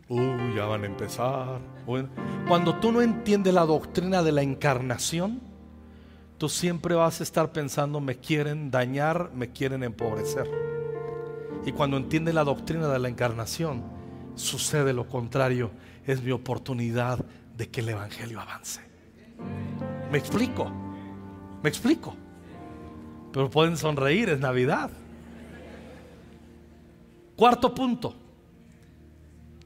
uy, 0.09 0.55
ya 0.55 0.67
van 0.67 0.83
a 0.83 0.87
empezar. 0.87 1.61
cuando 2.47 2.77
tú 2.77 2.93
no 2.93 3.01
entiendes 3.01 3.55
la 3.55 3.65
doctrina 3.65 4.23
de 4.23 4.33
la 4.33 4.43
encarnación, 4.43 5.41
tú 6.45 6.51
siempre 6.51 6.95
vas 6.95 7.21
a 7.21 7.23
estar 7.23 7.53
pensando, 7.53 8.03
me 8.03 8.17
quieren 8.17 8.71
dañar, 8.71 9.31
me 9.35 9.49
quieren 9.49 9.83
empobrecer. 9.83 10.47
Y 11.65 11.73
cuando 11.73 11.97
entiendes 11.97 12.35
la 12.35 12.45
doctrina 12.45 12.87
de 12.89 12.99
la 12.99 13.09
encarnación, 13.09 13.83
sucede 14.35 14.93
lo 14.93 15.09
contrario. 15.09 15.71
Es 16.05 16.23
mi 16.23 16.33
oportunidad 16.33 17.25
de 17.57 17.71
que 17.71 17.81
el 17.81 17.89
Evangelio 17.89 18.43
avance. 18.43 18.83
Me 20.13 20.19
explico, 20.19 20.71
me 21.63 21.71
explico. 21.71 22.15
Pero 23.33 23.49
pueden 23.49 23.79
sonreír, 23.79 24.29
es 24.29 24.39
Navidad. 24.39 24.91
Cuarto 27.37 27.75
punto, 27.75 28.15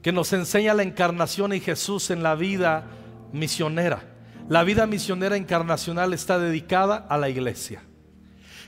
que 0.01 0.13
nos 0.13 0.31
enseña 0.31 0.73
la 0.73 0.83
encarnación 0.83 1.51
y 1.51 1.59
Jesús 1.59 2.09
en 2.09 2.23
la 2.23 2.35
vida 2.35 2.85
misionera. 3.33 4.08
La 4.49 4.63
vida 4.63 4.87
misionera 4.87 5.37
encarnacional 5.37 6.11
está 6.13 6.39
dedicada 6.39 7.05
a 7.07 7.17
la 7.17 7.29
iglesia. 7.29 7.83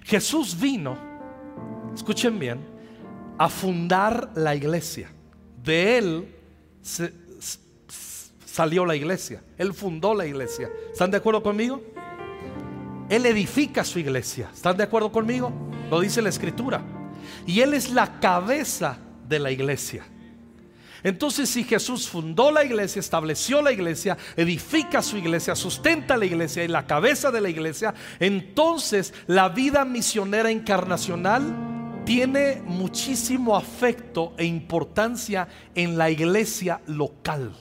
Jesús 0.04 0.60
vino, 0.60 0.96
escuchen 1.96 2.38
bien, 2.38 2.60
a 3.40 3.50
fundar 3.50 4.32
la 4.36 4.56
iglesia. 4.56 5.10
De 5.64 5.98
él 5.98 6.36
salió 8.46 8.86
la 8.86 8.96
iglesia. 8.96 9.44
Él 9.58 9.74
fundó 9.74 10.14
la 10.14 10.28
iglesia. 10.28 10.70
¿Están 10.92 11.10
de 11.10 11.18
acuerdo 11.18 11.42
conmigo? 11.42 11.82
Él 13.10 13.26
edifica 13.26 13.84
su 13.84 13.98
iglesia. 13.98 14.52
¿Están 14.54 14.78
de 14.78 14.84
acuerdo 14.84 15.12
conmigo? 15.12 15.52
Lo 15.90 16.00
dice 16.00 16.22
la 16.22 16.30
escritura. 16.30 16.82
Y 17.46 17.62
Él 17.62 17.74
es 17.74 17.92
la 17.92 18.20
cabeza 18.20 19.00
de 19.28 19.40
la 19.40 19.52
iglesia. 19.52 20.06
Entonces 21.04 21.50
si 21.50 21.64
Jesús 21.64 22.08
fundó 22.08 22.52
la 22.52 22.64
iglesia, 22.64 23.00
estableció 23.00 23.62
la 23.62 23.72
iglesia, 23.72 24.18
edifica 24.36 25.02
su 25.02 25.18
iglesia, 25.18 25.56
sustenta 25.56 26.18
la 26.18 26.26
iglesia 26.26 26.64
y 26.64 26.68
la 26.68 26.86
cabeza 26.86 27.32
de 27.32 27.42
la 27.42 27.50
iglesia, 27.50 27.94
entonces 28.20 29.14
la 29.28 29.50
vida 29.50 29.86
misionera 29.86 30.52
encarnacional 30.52 32.02
tiene 32.06 32.62
muchísimo 32.66 33.56
afecto 33.56 34.34
e 34.38 34.46
importancia 34.46 35.48
en 35.76 35.98
la 35.98 36.10
iglesia 36.10 36.82
local. 36.88 37.54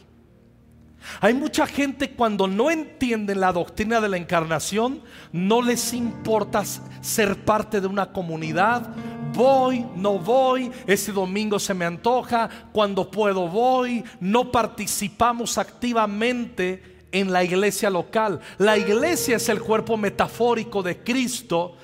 Hay 1.20 1.34
mucha 1.34 1.66
gente 1.66 2.12
cuando 2.12 2.46
no 2.46 2.70
entienden 2.70 3.40
la 3.40 3.52
doctrina 3.52 4.00
de 4.00 4.08
la 4.08 4.16
encarnación, 4.16 5.02
no 5.32 5.62
les 5.62 5.92
importa 5.92 6.62
ser 7.00 7.44
parte 7.44 7.80
de 7.80 7.86
una 7.86 8.12
comunidad. 8.12 8.94
Voy, 9.32 9.86
no 9.96 10.18
voy, 10.18 10.70
ese 10.86 11.12
domingo 11.12 11.58
se 11.58 11.74
me 11.74 11.84
antoja, 11.84 12.48
cuando 12.72 13.10
puedo 13.10 13.48
voy, 13.48 14.04
no 14.20 14.50
participamos 14.50 15.58
activamente 15.58 16.98
en 17.12 17.32
la 17.32 17.44
iglesia 17.44 17.90
local. 17.90 18.40
La 18.58 18.76
iglesia 18.78 19.36
es 19.36 19.48
el 19.48 19.60
cuerpo 19.60 19.96
metafórico 19.96 20.82
de 20.82 20.98
Cristo 20.98 21.76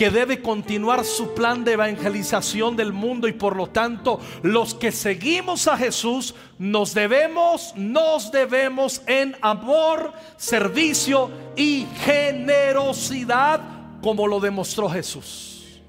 que 0.00 0.08
debe 0.08 0.40
continuar 0.40 1.04
su 1.04 1.34
plan 1.34 1.62
de 1.62 1.74
evangelización 1.74 2.74
del 2.74 2.90
mundo 2.90 3.28
y 3.28 3.34
por 3.34 3.54
lo 3.54 3.66
tanto 3.66 4.18
los 4.42 4.72
que 4.72 4.92
seguimos 4.92 5.68
a 5.68 5.76
Jesús 5.76 6.34
nos 6.58 6.94
debemos, 6.94 7.74
nos 7.76 8.32
debemos 8.32 9.02
en 9.06 9.36
amor, 9.42 10.14
servicio 10.38 11.30
y 11.54 11.86
generosidad 12.02 13.60
como 14.00 14.26
lo 14.26 14.40
demostró 14.40 14.88
Jesús. 14.88 15.82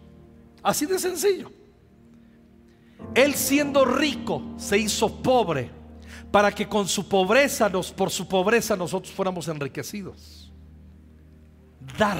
Así 0.61 0.85
de 0.85 0.99
sencillo. 0.99 1.49
Él 3.15 3.33
siendo 3.33 3.85
rico 3.85 4.43
se 4.57 4.77
hizo 4.77 5.23
pobre 5.23 5.71
para 6.31 6.51
que 6.51 6.67
con 6.67 6.85
su 6.89 7.07
pobreza, 7.07 7.69
nos, 7.69 7.93
por 7.93 8.09
su 8.09 8.27
pobreza 8.27 8.75
nosotros 8.75 9.13
fuéramos 9.13 9.47
enriquecidos. 9.47 10.51
Dar 11.97 12.19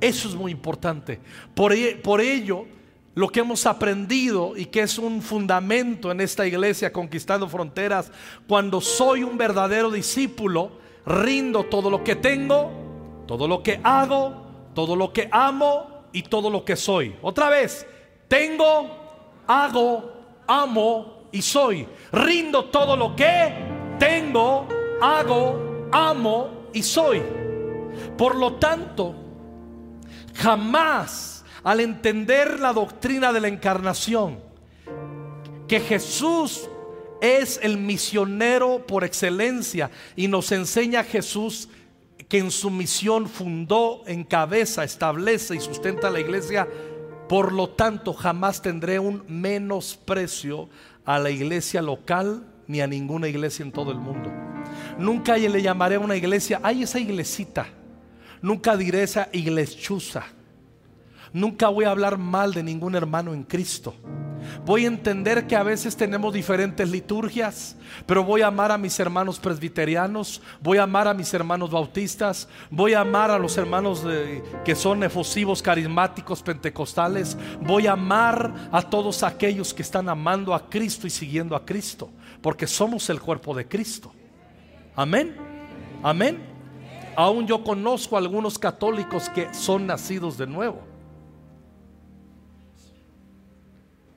eso 0.00 0.28
es 0.28 0.34
muy 0.34 0.52
importante. 0.52 1.20
Por, 1.54 1.72
e, 1.72 1.96
por, 1.96 2.20
ello, 2.20 2.66
lo 3.14 3.28
que 3.28 3.40
hemos 3.40 3.66
aprendido 3.66 4.56
y 4.56 4.66
que 4.66 4.80
es 4.80 4.98
un 4.98 5.22
fundamento 5.22 6.10
en 6.10 6.20
esta 6.20 6.46
iglesia 6.46 6.92
conquistando 6.92 7.48
fronteras, 7.48 8.12
cuando 8.46 8.80
soy 8.80 9.22
un 9.22 9.38
verdadero 9.38 9.90
discípulo, 9.90 10.72
rindo 11.06 11.64
todo 11.64 11.90
lo 11.90 12.04
que 12.04 12.16
tengo, 12.16 13.24
todo 13.26 13.48
lo 13.48 13.62
que 13.62 13.80
hago, 13.82 14.46
todo 14.74 14.96
lo 14.96 15.12
que 15.12 15.28
amo 15.32 16.04
y 16.12 16.22
todo 16.22 16.50
lo 16.50 16.64
que 16.64 16.76
soy. 16.76 17.16
Otra 17.22 17.48
vez, 17.48 17.86
tengo, 18.28 18.90
hago, 19.46 20.12
amo 20.46 21.28
y 21.32 21.42
soy. 21.42 21.86
Rindo 22.12 22.66
todo 22.66 22.96
lo 22.96 23.16
que 23.16 23.52
tengo, 23.98 24.66
hago, 25.00 25.88
amo 25.92 26.68
y 26.72 26.82
soy. 26.82 27.22
Por 28.16 28.36
lo 28.36 28.54
tanto, 28.54 29.14
Jamás 30.38 31.44
al 31.64 31.80
entender 31.80 32.60
la 32.60 32.72
doctrina 32.72 33.32
de 33.32 33.40
la 33.40 33.48
encarnación, 33.48 34.38
que 35.66 35.80
Jesús 35.80 36.68
es 37.20 37.58
el 37.62 37.78
misionero 37.78 38.86
por 38.86 39.04
excelencia 39.04 39.90
y 40.14 40.28
nos 40.28 40.52
enseña 40.52 41.02
Jesús 41.02 41.68
que 42.28 42.38
en 42.38 42.50
su 42.50 42.70
misión 42.70 43.28
fundó, 43.28 44.02
encabeza, 44.06 44.84
establece 44.84 45.56
y 45.56 45.60
sustenta 45.60 46.10
la 46.10 46.20
iglesia. 46.20 46.68
Por 47.28 47.52
lo 47.52 47.70
tanto, 47.70 48.12
jamás 48.12 48.62
tendré 48.62 48.98
un 48.98 49.24
menosprecio 49.28 50.68
a 51.04 51.18
la 51.18 51.30
iglesia 51.30 51.82
local 51.82 52.46
ni 52.66 52.80
a 52.80 52.86
ninguna 52.86 53.28
iglesia 53.28 53.64
en 53.64 53.72
todo 53.72 53.92
el 53.92 53.98
mundo. 53.98 54.30
Nunca 54.98 55.36
le 55.36 55.62
llamaré 55.62 55.96
a 55.96 56.00
una 56.00 56.16
iglesia, 56.16 56.60
ay, 56.62 56.82
esa 56.82 56.98
iglesita. 56.98 57.66
Nunca 58.42 58.76
diré 58.76 59.02
esa 59.02 59.28
iglechuza. 59.32 60.24
Nunca 61.32 61.68
voy 61.68 61.84
a 61.84 61.90
hablar 61.90 62.18
mal 62.18 62.54
de 62.54 62.62
ningún 62.62 62.94
hermano 62.94 63.34
en 63.34 63.42
Cristo. 63.42 63.94
Voy 64.64 64.84
a 64.84 64.88
entender 64.88 65.46
que 65.46 65.56
a 65.56 65.62
veces 65.62 65.96
tenemos 65.96 66.32
diferentes 66.32 66.88
liturgias, 66.88 67.76
pero 68.06 68.24
voy 68.24 68.42
a 68.42 68.48
amar 68.48 68.72
a 68.72 68.78
mis 68.78 68.98
hermanos 68.98 69.38
presbiterianos, 69.38 70.42
voy 70.62 70.78
a 70.78 70.84
amar 70.84 71.08
a 71.08 71.14
mis 71.14 71.32
hermanos 71.34 71.70
bautistas, 71.70 72.48
voy 72.70 72.94
a 72.94 73.00
amar 73.00 73.30
a 73.30 73.38
los 73.38 73.56
hermanos 73.56 74.04
que 74.64 74.74
son 74.74 75.02
efusivos, 75.02 75.62
carismáticos, 75.62 76.42
pentecostales, 76.42 77.36
voy 77.60 77.86
a 77.86 77.92
amar 77.92 78.68
a 78.72 78.82
todos 78.82 79.22
aquellos 79.22 79.74
que 79.74 79.82
están 79.82 80.08
amando 80.08 80.54
a 80.54 80.68
Cristo 80.68 81.06
y 81.06 81.10
siguiendo 81.10 81.56
a 81.56 81.64
Cristo, 81.64 82.10
porque 82.40 82.66
somos 82.66 83.08
el 83.10 83.20
cuerpo 83.20 83.54
de 83.54 83.66
Cristo. 83.66 84.12
Amén. 84.94 85.36
Amén. 86.02 86.55
Aún 87.16 87.46
yo 87.46 87.64
conozco 87.64 88.14
a 88.14 88.18
algunos 88.18 88.58
católicos 88.58 89.30
que 89.30 89.52
son 89.54 89.86
nacidos 89.86 90.36
de 90.36 90.46
nuevo. 90.46 90.82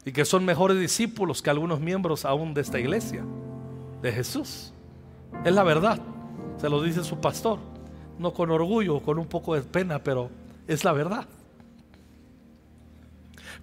Y 0.04 0.12
que 0.12 0.26
son 0.26 0.44
mejores 0.44 0.78
discípulos 0.78 1.42
que 1.42 1.50
algunos 1.50 1.80
miembros 1.80 2.26
aún 2.26 2.54
de 2.54 2.62
esta 2.62 2.78
iglesia, 2.78 3.24
de 4.02 4.12
Jesús. 4.12 4.74
Es 5.46 5.54
la 5.54 5.64
verdad. 5.64 6.00
Se 6.58 6.70
lo 6.70 6.84
dice 6.84 7.04
su 7.06 7.22
pastor. 7.22 7.60
No 8.18 8.34
con 8.34 8.52
orgullo, 8.52 9.00
con 9.00 9.18
un 9.18 9.28
poco 9.28 9.56
de 9.56 9.62
pena, 9.62 10.04
pero 10.04 10.30
es 10.68 10.84
la 10.84 10.92
verdad. 10.92 11.26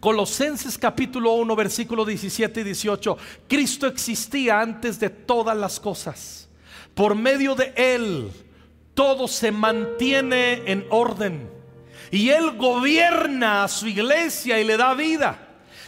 Colosenses 0.00 0.78
capítulo 0.78 1.34
1, 1.34 1.56
versículo 1.56 2.06
17 2.06 2.62
y 2.62 2.64
18. 2.64 3.18
Cristo 3.46 3.86
existía 3.86 4.62
antes 4.62 4.98
de 4.98 5.10
todas 5.10 5.56
las 5.56 5.78
cosas 5.78 6.48
por 6.94 7.14
medio 7.14 7.54
de 7.54 7.74
Él 7.76 8.30
todo 8.96 9.28
se 9.28 9.52
mantiene 9.52 10.62
en 10.64 10.86
orden. 10.88 11.48
Y 12.10 12.30
Él 12.30 12.56
gobierna 12.56 13.62
a 13.62 13.68
su 13.68 13.86
iglesia 13.86 14.58
y 14.58 14.64
le 14.64 14.78
da 14.78 14.94
vida. 14.94 15.38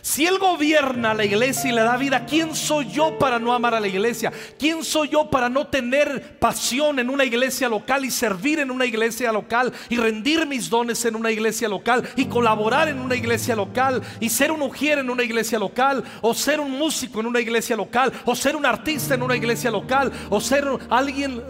Si 0.02 0.26
Él 0.26 0.38
gobierna 0.38 1.12
a 1.12 1.14
la 1.14 1.24
iglesia 1.24 1.70
y 1.70 1.74
le 1.74 1.80
da 1.80 1.96
vida, 1.96 2.26
¿quién 2.26 2.54
soy 2.54 2.90
yo 2.90 3.18
para 3.18 3.38
no 3.38 3.54
amar 3.54 3.74
a 3.74 3.80
la 3.80 3.88
iglesia? 3.88 4.30
¿Quién 4.58 4.84
soy 4.84 5.08
yo 5.08 5.30
para 5.30 5.48
no 5.48 5.66
tener 5.68 6.38
pasión 6.38 6.98
en 6.98 7.08
una 7.08 7.24
iglesia 7.24 7.68
local 7.68 8.04
y 8.04 8.10
servir 8.10 8.60
en 8.60 8.70
una 8.70 8.84
iglesia 8.84 9.32
local 9.32 9.72
y 9.88 9.96
rendir 9.96 10.46
mis 10.46 10.68
dones 10.68 11.02
en 11.06 11.16
una 11.16 11.30
iglesia 11.30 11.68
local 11.68 12.06
y 12.14 12.26
colaborar 12.26 12.88
en 12.88 13.00
una 13.00 13.16
iglesia 13.16 13.56
local 13.56 14.02
y 14.20 14.28
ser 14.28 14.52
un 14.52 14.60
ujier 14.60 14.98
en 14.98 15.08
una 15.08 15.24
iglesia 15.24 15.58
local 15.58 16.04
o 16.20 16.34
ser 16.34 16.60
un 16.60 16.72
músico 16.72 17.20
en 17.20 17.26
una 17.26 17.40
iglesia 17.40 17.74
local 17.74 18.12
o 18.26 18.36
ser 18.36 18.54
un 18.54 18.66
artista 18.66 19.14
en 19.14 19.22
una 19.22 19.36
iglesia 19.36 19.70
local 19.70 20.12
o 20.28 20.40
ser 20.42 20.66
alguien... 20.90 21.42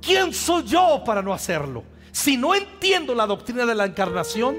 ¿Quién 0.00 0.32
soy 0.32 0.64
yo 0.64 1.02
para 1.04 1.22
no 1.22 1.32
hacerlo? 1.32 1.84
Si 2.12 2.36
no 2.36 2.54
entiendo 2.54 3.14
la 3.14 3.26
doctrina 3.26 3.66
de 3.66 3.74
la 3.74 3.86
encarnación, 3.86 4.56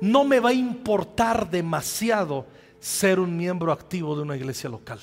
no 0.00 0.24
me 0.24 0.40
va 0.40 0.50
a 0.50 0.54
importar 0.54 1.48
demasiado 1.48 2.46
ser 2.78 3.18
un 3.18 3.36
miembro 3.36 3.72
activo 3.72 4.14
de 4.14 4.22
una 4.22 4.36
iglesia 4.36 4.68
local. 4.68 5.00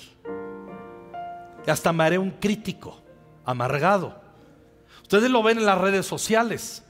Hasta 1.65 1.94
me 1.94 2.04
haré 2.04 2.17
un 2.17 2.32
crítico, 2.32 3.02
amargado. 3.46 4.22
Ustedes 5.02 5.30
lo 5.30 5.41
ven 5.44 5.58
en 5.58 5.65
las 5.65 5.78
redes 5.78 6.06
sociales. 6.06 6.84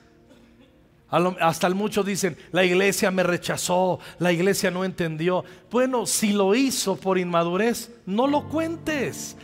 Hasta 1.10 1.70
muchos 1.72 2.06
dicen, 2.06 2.38
la 2.52 2.64
iglesia 2.64 3.12
me 3.12 3.24
rechazó, 3.24 4.00
la 4.20 4.32
iglesia 4.32 4.72
no 4.72 4.86
entendió. 4.86 5.44
Bueno, 5.70 6.06
si 6.06 6.32
lo 6.32 6.56
hizo 6.56 6.96
por 6.96 7.18
inmadurez, 7.18 7.92
no 8.06 8.28
lo 8.28 8.48
cuentes. 8.48 9.36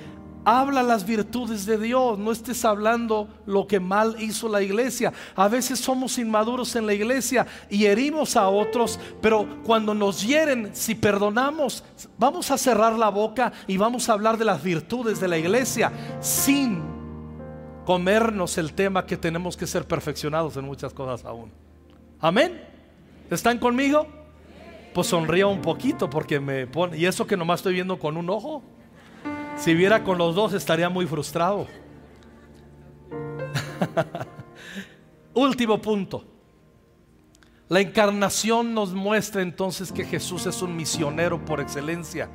Habla 0.50 0.82
las 0.82 1.06
virtudes 1.06 1.66
de 1.66 1.78
Dios, 1.78 2.18
no 2.18 2.32
estés 2.32 2.64
hablando 2.64 3.28
lo 3.46 3.68
que 3.68 3.82
mal 3.82 4.16
hizo 4.18 4.48
la 4.48 4.62
iglesia. 4.62 5.12
A 5.36 5.50
veces 5.50 5.78
somos 5.78 6.18
inmaduros 6.18 6.74
en 6.78 6.86
la 6.86 6.94
iglesia 6.94 7.46
y 7.70 7.84
herimos 7.84 8.38
a 8.38 8.48
otros, 8.48 8.98
pero 9.22 9.46
cuando 9.66 9.94
nos 9.94 10.26
hieren, 10.26 10.70
si 10.72 10.96
perdonamos, 10.96 11.84
vamos 12.18 12.50
a 12.50 12.58
cerrar 12.58 12.94
la 12.94 13.10
boca 13.10 13.52
y 13.68 13.76
vamos 13.76 14.08
a 14.08 14.14
hablar 14.14 14.38
de 14.38 14.46
las 14.46 14.64
virtudes 14.64 15.20
de 15.20 15.28
la 15.28 15.38
iglesia 15.38 15.92
sin 16.22 16.82
comernos 17.84 18.58
el 18.58 18.72
tema 18.72 19.06
que 19.06 19.18
tenemos 19.18 19.58
que 19.58 19.68
ser 19.68 19.86
perfeccionados 19.86 20.56
en 20.56 20.64
muchas 20.64 20.94
cosas 20.94 21.26
aún. 21.26 21.52
Amén. 22.22 22.64
¿Están 23.30 23.60
conmigo? 23.60 24.08
Pues 24.94 25.08
sonría 25.08 25.46
un 25.46 25.62
poquito 25.62 26.10
porque 26.10 26.40
me 26.40 26.68
pone, 26.68 26.98
y 26.98 27.06
eso 27.06 27.28
que 27.28 27.36
nomás 27.36 27.60
estoy 27.60 27.74
viendo 27.74 28.00
con 28.00 28.16
un 28.16 28.30
ojo. 28.30 28.64
Si 29.58 29.74
viera 29.74 30.04
con 30.04 30.18
los 30.18 30.36
dos 30.36 30.54
estaría 30.54 30.90
muy 30.90 31.06
frustrado. 31.06 31.68
Último 35.34 35.82
punto. 35.82 36.24
La 37.70 37.82
encarnación 37.82 38.74
nos 38.74 38.94
muestra 38.94 39.42
entonces 39.42 39.92
que 39.92 40.06
Jesús 40.06 40.46
es 40.46 40.62
un 40.62 40.76
misionero 40.76 41.44
por 41.44 41.60
excelencia 41.60 42.30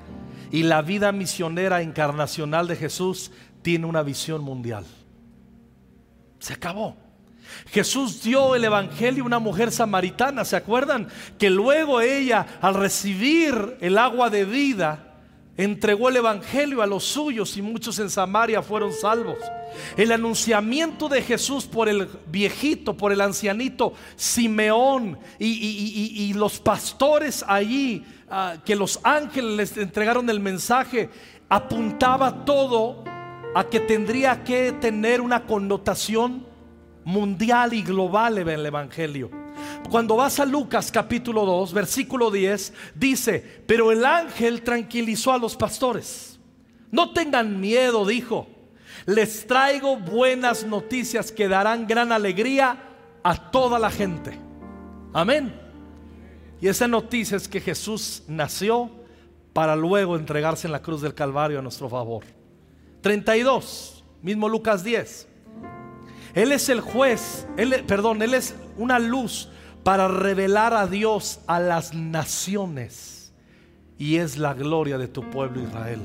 y 0.50 0.64
la 0.64 0.82
vida 0.82 1.10
misionera 1.12 1.80
encarnacional 1.80 2.66
de 2.66 2.76
Jesús 2.76 3.30
tiene 3.62 3.86
una 3.86 4.02
visión 4.02 4.42
mundial. 4.42 4.84
Se 6.38 6.52
acabó. 6.52 6.96
Jesús 7.66 8.22
dio 8.22 8.54
el 8.54 8.64
Evangelio 8.64 9.22
a 9.22 9.26
una 9.26 9.38
mujer 9.38 9.70
samaritana, 9.70 10.44
¿se 10.44 10.56
acuerdan? 10.56 11.08
Que 11.38 11.50
luego 11.50 12.00
ella, 12.00 12.58
al 12.60 12.74
recibir 12.74 13.78
el 13.80 13.96
agua 13.96 14.28
de 14.28 14.44
vida, 14.44 15.11
entregó 15.56 16.08
el 16.08 16.16
Evangelio 16.16 16.82
a 16.82 16.86
los 16.86 17.04
suyos 17.04 17.56
y 17.56 17.62
muchos 17.62 17.98
en 17.98 18.10
Samaria 18.10 18.62
fueron 18.62 18.92
salvos. 18.92 19.38
El 19.96 20.12
anunciamiento 20.12 21.08
de 21.08 21.22
Jesús 21.22 21.64
por 21.64 21.88
el 21.88 22.08
viejito, 22.26 22.96
por 22.96 23.12
el 23.12 23.20
ancianito 23.20 23.94
Simeón 24.16 25.18
y, 25.38 26.32
los 26.34 26.58
pastores 26.60 27.44
allí, 27.46 28.04
ah, 28.30 28.56
que 28.64 28.76
los 28.76 29.00
ángeles 29.02 29.56
les 29.56 29.76
entregaron 29.76 30.28
el 30.30 30.40
mensaje, 30.40 31.10
apuntaba 31.48 32.44
todo 32.44 33.04
a 33.54 33.64
que 33.64 33.80
tendría 33.80 34.42
que 34.44 34.72
tener 34.72 35.20
una 35.20 35.44
connotación 35.44 36.46
mundial 37.04 37.74
y 37.74 37.82
global 37.82 38.38
en 38.38 38.48
el 38.48 38.64
Evangelio. 38.64 39.41
Cuando 39.90 40.16
vas 40.16 40.40
a 40.40 40.46
Lucas 40.46 40.90
capítulo 40.90 41.44
2, 41.44 41.72
versículo 41.72 42.30
10, 42.30 42.72
dice, 42.94 43.62
pero 43.66 43.92
el 43.92 44.04
ángel 44.04 44.62
tranquilizó 44.62 45.32
a 45.32 45.38
los 45.38 45.56
pastores. 45.56 46.38
No 46.90 47.12
tengan 47.12 47.60
miedo, 47.60 48.06
dijo. 48.06 48.46
Les 49.06 49.46
traigo 49.46 49.96
buenas 49.96 50.64
noticias 50.64 51.32
que 51.32 51.48
darán 51.48 51.86
gran 51.86 52.12
alegría 52.12 52.78
a 53.22 53.50
toda 53.50 53.78
la 53.78 53.90
gente. 53.90 54.38
Amén. 55.12 55.60
Y 56.60 56.68
esa 56.68 56.86
noticia 56.86 57.36
es 57.36 57.48
que 57.48 57.60
Jesús 57.60 58.22
nació 58.28 58.90
para 59.52 59.74
luego 59.76 60.16
entregarse 60.16 60.66
en 60.66 60.72
la 60.72 60.82
cruz 60.82 61.00
del 61.02 61.14
Calvario 61.14 61.58
a 61.58 61.62
nuestro 61.62 61.88
favor. 61.88 62.24
32, 63.00 64.04
mismo 64.22 64.48
Lucas 64.48 64.84
10. 64.84 65.28
Él 66.34 66.52
es 66.52 66.68
el 66.68 66.80
juez, 66.80 67.46
él, 67.56 67.84
perdón, 67.86 68.22
Él 68.22 68.34
es 68.34 68.54
una 68.76 68.98
luz 68.98 69.50
para 69.82 70.08
revelar 70.08 70.72
a 70.74 70.86
Dios 70.86 71.40
a 71.46 71.60
las 71.60 71.94
naciones. 71.94 73.32
Y 73.98 74.16
es 74.16 74.38
la 74.38 74.54
gloria 74.54 74.98
de 74.98 75.08
tu 75.08 75.28
pueblo 75.30 75.62
Israel. 75.62 76.00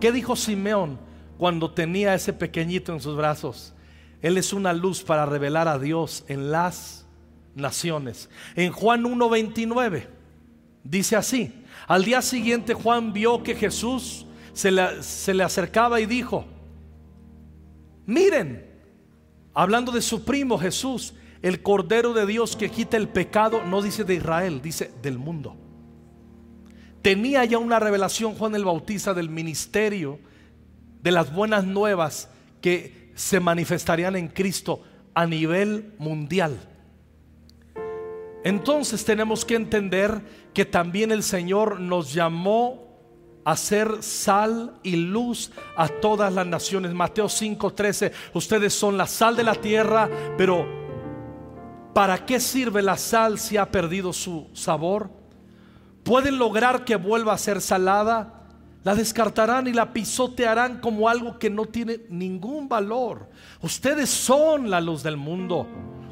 ¿Qué 0.00 0.12
dijo 0.12 0.36
Simeón 0.36 0.98
cuando 1.36 1.72
tenía 1.72 2.14
ese 2.14 2.32
pequeñito 2.32 2.92
en 2.92 3.00
sus 3.00 3.16
brazos? 3.16 3.74
Él 4.22 4.38
es 4.38 4.52
una 4.52 4.72
luz 4.72 5.02
para 5.02 5.26
revelar 5.26 5.68
a 5.68 5.78
Dios 5.78 6.24
en 6.28 6.50
las 6.50 7.06
naciones. 7.54 8.30
En 8.54 8.72
Juan 8.72 9.04
1.29 9.04 10.06
dice 10.84 11.16
así. 11.16 11.64
Al 11.86 12.04
día 12.04 12.22
siguiente 12.22 12.74
Juan 12.74 13.12
vio 13.12 13.42
que 13.42 13.54
Jesús 13.54 14.26
se 14.52 14.70
le, 14.70 15.02
se 15.02 15.34
le 15.34 15.42
acercaba 15.42 16.00
y 16.00 16.06
dijo, 16.06 16.46
miren, 18.06 18.69
hablando 19.54 19.92
de 19.92 20.02
su 20.02 20.24
primo 20.24 20.58
Jesús, 20.58 21.14
el 21.42 21.62
Cordero 21.62 22.12
de 22.12 22.26
Dios 22.26 22.56
que 22.56 22.70
quita 22.70 22.96
el 22.96 23.08
pecado, 23.08 23.64
no 23.64 23.82
dice 23.82 24.04
de 24.04 24.14
Israel, 24.14 24.60
dice 24.62 24.92
del 25.02 25.18
mundo. 25.18 25.56
Tenía 27.02 27.44
ya 27.44 27.58
una 27.58 27.78
revelación 27.78 28.34
Juan 28.34 28.54
el 28.54 28.64
Bautista 28.64 29.14
del 29.14 29.30
ministerio, 29.30 30.18
de 31.02 31.12
las 31.12 31.32
buenas 31.32 31.64
nuevas 31.64 32.28
que 32.60 33.10
se 33.14 33.40
manifestarían 33.40 34.16
en 34.16 34.28
Cristo 34.28 34.82
a 35.14 35.26
nivel 35.26 35.94
mundial. 35.98 36.58
Entonces 38.44 39.04
tenemos 39.04 39.44
que 39.44 39.54
entender 39.54 40.22
que 40.54 40.64
también 40.64 41.10
el 41.10 41.22
Señor 41.22 41.80
nos 41.80 42.12
llamó 42.12 42.89
hacer 43.44 44.02
sal 44.02 44.74
y 44.82 44.96
luz 44.96 45.50
a 45.76 45.88
todas 45.88 46.32
las 46.32 46.46
naciones. 46.46 46.92
Mateo 46.92 47.28
5:13, 47.28 48.12
ustedes 48.34 48.74
son 48.74 48.96
la 48.96 49.06
sal 49.06 49.36
de 49.36 49.44
la 49.44 49.54
tierra, 49.54 50.08
pero 50.36 50.66
¿para 51.94 52.24
qué 52.24 52.40
sirve 52.40 52.82
la 52.82 52.96
sal 52.96 53.38
si 53.38 53.56
ha 53.56 53.70
perdido 53.70 54.12
su 54.12 54.48
sabor? 54.52 55.10
¿Pueden 56.02 56.38
lograr 56.38 56.84
que 56.84 56.96
vuelva 56.96 57.32
a 57.32 57.38
ser 57.38 57.60
salada? 57.60 58.36
La 58.82 58.94
descartarán 58.94 59.66
y 59.66 59.72
la 59.74 59.92
pisotearán 59.92 60.80
como 60.80 61.08
algo 61.08 61.38
que 61.38 61.50
no 61.50 61.66
tiene 61.66 62.00
ningún 62.08 62.68
valor. 62.68 63.28
Ustedes 63.60 64.08
son 64.08 64.70
la 64.70 64.80
luz 64.80 65.02
del 65.02 65.18
mundo, 65.18 65.66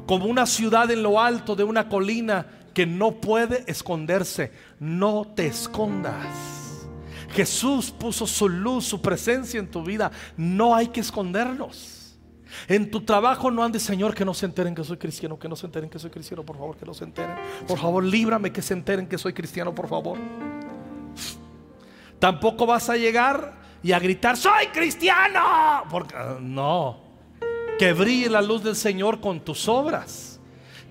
como 0.05 0.25
una 0.25 0.45
ciudad 0.45 0.91
en 0.91 1.01
lo 1.01 1.19
alto 1.19 1.55
de 1.55 1.63
una 1.63 1.89
colina 1.89 2.45
que 2.75 2.85
no 2.85 3.13
puede 3.13 3.63
esconderse. 3.65 4.51
No 4.79 5.33
te 5.35 5.47
escondas. 5.47 6.58
Jesús 7.33 7.91
puso 7.91 8.25
su 8.25 8.49
luz, 8.49 8.85
su 8.85 9.01
presencia 9.01 9.59
en 9.59 9.69
tu 9.69 9.83
vida. 9.83 10.11
No 10.35 10.75
hay 10.75 10.87
que 10.87 10.99
escondernos. 10.99 12.17
En 12.67 12.89
tu 12.89 13.01
trabajo 13.01 13.51
no 13.51 13.63
andes, 13.63 13.83
Señor, 13.83 14.15
que 14.15 14.25
no 14.25 14.33
se 14.33 14.45
enteren 14.45 14.73
que 14.73 14.83
soy 14.83 14.97
cristiano, 14.97 15.37
que 15.37 15.47
no 15.47 15.55
se 15.55 15.67
enteren 15.67 15.89
que 15.89 15.99
soy 15.99 16.09
cristiano, 16.09 16.43
por 16.43 16.57
favor, 16.57 16.75
que 16.75 16.85
no 16.85 16.93
se 16.93 17.03
enteren. 17.03 17.35
Por 17.67 17.77
favor, 17.77 18.03
líbrame 18.03 18.51
que 18.51 18.61
se 18.61 18.73
enteren 18.73 19.07
que 19.07 19.17
soy 19.17 19.33
cristiano, 19.33 19.73
por 19.73 19.87
favor. 19.87 20.17
Tampoco 22.17 22.65
vas 22.65 22.89
a 22.89 22.97
llegar 22.97 23.59
y 23.83 23.91
a 23.91 23.99
gritar, 23.99 24.35
soy 24.35 24.67
cristiano. 24.73 25.83
Porque, 25.89 26.15
no, 26.41 26.99
que 27.77 27.93
brille 27.93 28.29
la 28.29 28.41
luz 28.41 28.63
del 28.63 28.75
Señor 28.75 29.21
con 29.21 29.39
tus 29.41 29.67
obras 29.67 30.38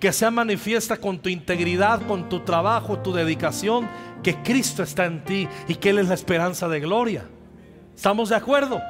que 0.00 0.12
sea 0.12 0.30
manifiesta 0.30 0.96
con 0.96 1.18
tu 1.18 1.28
integridad, 1.28 2.06
con 2.06 2.28
tu 2.28 2.40
trabajo, 2.40 3.00
tu 3.00 3.12
dedicación, 3.12 3.88
que 4.22 4.42
Cristo 4.42 4.82
está 4.82 5.06
en 5.06 5.24
ti 5.24 5.48
y 5.66 5.74
que 5.76 5.90
Él 5.90 5.98
es 5.98 6.08
la 6.08 6.14
esperanza 6.14 6.68
de 6.68 6.80
gloria. 6.80 7.28
¿Estamos 7.94 8.28
de 8.28 8.36
acuerdo? 8.36 8.80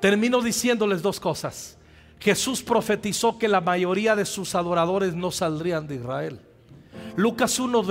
Termino 0.00 0.42
diciéndoles 0.42 1.00
dos 1.00 1.20
cosas. 1.20 1.78
Jesús 2.18 2.62
profetizó 2.62 3.38
que 3.38 3.48
la 3.48 3.60
mayoría 3.60 4.16
de 4.16 4.24
sus 4.24 4.54
adoradores 4.54 5.14
no 5.14 5.30
saldrían 5.30 5.86
de 5.86 5.96
Israel. 5.96 6.40
Lucas 7.16 7.58
1, 7.58 7.82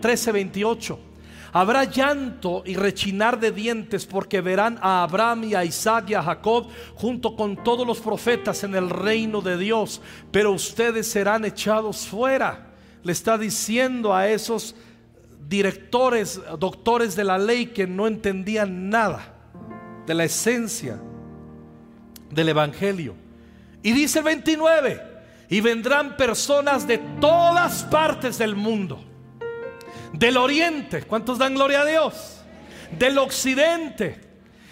13, 0.00 0.32
28. 0.32 1.07
Habrá 1.52 1.84
llanto 1.84 2.62
y 2.66 2.74
rechinar 2.74 3.40
de 3.40 3.52
dientes 3.52 4.04
porque 4.04 4.40
verán 4.40 4.78
a 4.82 5.02
Abraham 5.02 5.44
y 5.44 5.54
a 5.54 5.64
Isaac 5.64 6.10
y 6.10 6.14
a 6.14 6.22
Jacob 6.22 6.68
junto 6.94 7.34
con 7.34 7.62
todos 7.64 7.86
los 7.86 8.00
profetas 8.00 8.64
en 8.64 8.74
el 8.74 8.90
reino 8.90 9.40
de 9.40 9.56
Dios, 9.56 10.02
pero 10.30 10.52
ustedes 10.52 11.06
serán 11.08 11.44
echados 11.44 12.06
fuera. 12.06 12.66
Le 13.02 13.12
está 13.12 13.38
diciendo 13.38 14.14
a 14.14 14.28
esos 14.28 14.74
directores, 15.48 16.40
doctores 16.58 17.16
de 17.16 17.24
la 17.24 17.38
ley 17.38 17.66
que 17.66 17.86
no 17.86 18.06
entendían 18.06 18.90
nada 18.90 19.34
de 20.06 20.14
la 20.14 20.24
esencia 20.24 21.00
del 22.30 22.50
Evangelio. 22.50 23.14
Y 23.82 23.92
dice 23.92 24.18
el 24.18 24.26
29, 24.26 25.02
y 25.48 25.62
vendrán 25.62 26.16
personas 26.16 26.86
de 26.86 26.98
todas 27.20 27.84
partes 27.84 28.36
del 28.36 28.54
mundo 28.54 29.07
del 30.18 30.36
oriente, 30.36 31.02
¿cuántos 31.02 31.38
dan 31.38 31.54
gloria 31.54 31.82
a 31.82 31.84
Dios? 31.84 32.40
Del 32.98 33.18
occidente, 33.18 34.20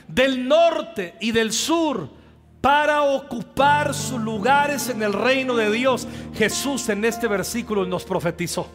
del 0.08 0.46
norte 0.46 1.14
y 1.20 1.30
del 1.32 1.52
sur, 1.52 2.08
para 2.60 3.02
ocupar 3.02 3.94
sus 3.94 4.20
lugares 4.20 4.88
en 4.88 5.02
el 5.02 5.12
reino 5.12 5.54
de 5.54 5.70
Dios. 5.70 6.08
Jesús 6.34 6.88
en 6.88 7.04
este 7.04 7.28
versículo 7.28 7.86
nos 7.86 8.04
profetizó. 8.04 8.68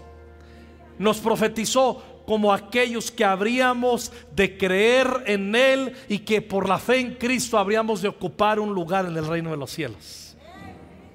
Nos 0.98 1.18
profetizó 1.18 2.24
como 2.26 2.54
aquellos 2.54 3.12
que 3.12 3.26
habríamos 3.26 4.14
de 4.34 4.58
creer 4.58 5.24
en 5.26 5.54
Él 5.56 5.94
y 6.08 6.20
que 6.20 6.42
por 6.42 6.70
la 6.70 6.78
fe 6.78 7.00
en 7.00 7.16
Cristo 7.16 7.58
habríamos 7.58 8.02
de 8.02 8.08
ocupar 8.08 8.60
un 8.60 8.74
lugar 8.74 9.06
en 9.06 9.18
el 9.18 9.28
reino 9.28 9.52
de 9.52 9.58
los 9.58 9.72
cielos. 9.72 10.38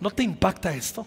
¿No 0.01 0.11
te 0.11 0.23
impacta 0.23 0.75
esto? 0.75 1.07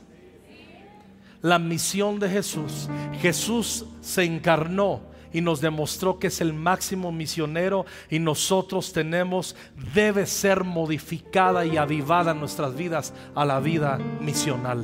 La 1.41 1.59
misión 1.59 2.19
de 2.19 2.29
Jesús. 2.29 2.89
Jesús 3.21 3.85
se 4.01 4.23
encarnó 4.23 5.01
y 5.31 5.41
nos 5.41 5.61
demostró 5.61 6.19
que 6.19 6.27
es 6.27 6.41
el 6.41 6.53
máximo 6.53 7.11
misionero 7.11 7.85
y 8.09 8.19
nosotros 8.19 8.93
tenemos, 8.93 9.55
debe 9.93 10.25
ser 10.25 10.63
modificada 10.63 11.65
y 11.65 11.77
avivada 11.77 12.33
nuestras 12.33 12.75
vidas 12.75 13.13
a 13.35 13.45
la 13.45 13.59
vida 13.59 13.99
misional. 14.19 14.83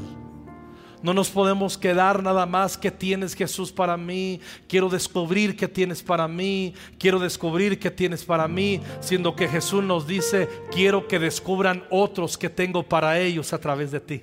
No 1.02 1.14
nos 1.14 1.30
podemos 1.30 1.78
quedar 1.78 2.24
nada 2.24 2.48
más 2.48 2.80
que 2.80 2.90
tienes 2.90 3.36
Jesús 3.36 3.72
para 3.72 3.96
mí. 3.96 4.42
Quiero 4.68 4.90
descubrir 4.90 5.56
que 5.56 5.68
tienes 5.68 6.02
para 6.02 6.28
mí. 6.28 6.74
Quiero 6.98 7.20
descubrir 7.20 7.78
que 7.78 7.92
tienes 7.92 8.24
para 8.24 8.48
mí. 8.48 8.82
Siendo 9.02 9.36
que 9.36 9.48
Jesús 9.48 9.84
nos 9.84 10.08
dice, 10.08 10.50
quiero 10.72 11.08
que 11.08 11.20
descubran 11.20 11.84
otros 11.92 12.40
que 12.40 12.50
tengo 12.50 12.82
para 12.82 13.20
ellos 13.20 13.54
a 13.54 13.60
través 13.60 13.92
de 13.92 14.00
ti. 14.00 14.22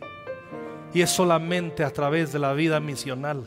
Y 0.95 1.01
es 1.01 1.11
solamente 1.11 1.84
a 1.84 1.90
través 1.90 2.32
de 2.32 2.38
la 2.38 2.53
vida 2.53 2.80
misional, 2.80 3.45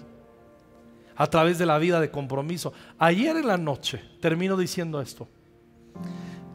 a 1.15 1.27
través 1.27 1.57
de 1.57 1.65
la 1.65 1.77
vida 1.77 1.99
de 1.99 2.11
compromiso. 2.11 2.73
Ayer 2.97 3.37
en 3.37 3.47
la 3.47 3.57
noche, 3.57 4.01
termino 4.19 4.57
diciendo 4.57 5.01
esto, 5.01 5.27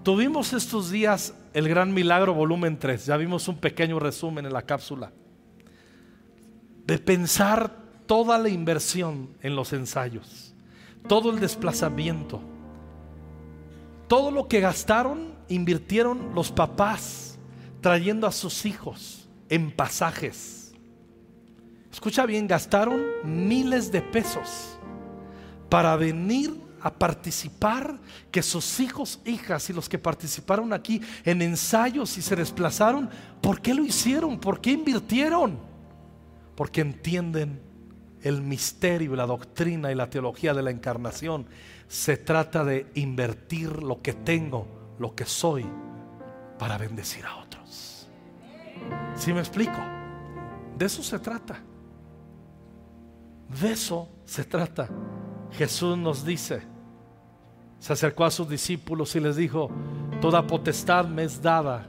tuvimos 0.03 0.53
estos 0.53 0.91
días 0.91 1.35
el 1.55 1.69
gran 1.69 1.93
milagro 1.95 2.35
volumen 2.35 2.79
3, 2.79 3.07
ya 3.07 3.17
vimos 3.17 3.49
un 3.49 3.57
pequeño 3.57 3.99
resumen 3.99 4.47
en 4.47 4.53
la 4.53 4.63
cápsula, 4.63 5.13
de 6.87 6.99
pensar 6.99 7.75
toda 8.07 8.39
la 8.39 8.49
inversión 8.49 9.31
en 9.43 9.55
los 9.55 9.73
ensayos, 9.73 10.55
todo 11.07 11.31
el 11.31 11.39
desplazamiento, 11.39 12.41
todo 14.09 14.33
lo 14.33 14.49
que 14.49 14.61
gastaron, 14.61 15.35
invirtieron 15.49 16.35
los 16.35 16.51
papás 16.51 17.39
trayendo 17.81 18.27
a 18.27 18.33
sus 18.33 18.67
hijos 18.67 19.29
en 19.49 19.71
pasajes 19.71 20.60
escucha 21.93 22.27
bien, 22.27 22.47
gastaron 22.47 23.03
miles 23.25 23.91
de 23.91 24.03
pesos 24.03 24.79
para 25.69 25.97
venir 25.97 26.71
a 26.83 26.91
participar, 26.91 27.99
que 28.31 28.43
sus 28.43 28.81
hijos, 28.81 29.21
hijas 29.25 29.69
y 29.71 29.73
los 29.73 29.89
que 29.89 29.99
participaron 29.99 30.73
aquí 30.73 31.01
en 31.25 31.43
ensayos 31.43 32.17
y 32.17 32.23
se 32.23 32.37
desplazaron, 32.37 33.11
¿por 33.41 33.61
qué 33.61 33.75
lo 33.75 33.85
hicieron? 33.85 34.39
¿Por 34.39 34.61
qué 34.61 34.73
invirtieron? 34.73 35.59
Porque 36.55 36.81
entienden 36.81 37.61
el 38.23 38.43
misterio, 38.43 39.15
la 39.15 39.27
doctrina 39.27 39.93
y 39.93 39.95
la 39.95 40.09
teología 40.11 40.55
de 40.55 40.63
la 40.63 40.71
encarnación. 40.71 41.47
Se 41.89 42.17
trata 42.17 42.65
de 42.65 42.87
invertir 42.95 43.83
lo 43.83 44.01
que 44.01 44.13
tengo, 44.13 44.95
lo 44.99 45.15
que 45.15 45.25
soy, 45.25 45.67
para 46.59 46.79
bendecir 46.79 47.25
a 47.27 47.37
otros. 47.37 48.09
¿Sí 49.17 49.33
me 49.33 49.41
explico? 49.41 49.79
De 50.79 50.87
eso 50.87 51.03
se 51.03 51.19
trata. 51.19 51.61
De 53.59 53.73
eso 53.73 54.09
se 54.25 54.45
trata. 54.45 54.89
Jesús 55.53 55.99
nos 55.99 56.25
dice, 56.25 56.63
se 57.79 57.93
acercó 57.93 58.25
a 58.25 58.31
sus 58.31 58.49
discípulos 58.49 59.17
y 59.17 59.21
les 59.21 59.37
dijo, 59.37 59.71
toda 60.21 60.47
potestad 60.47 61.07
me 61.07 61.25
es 61.25 61.43
dada 61.43 61.89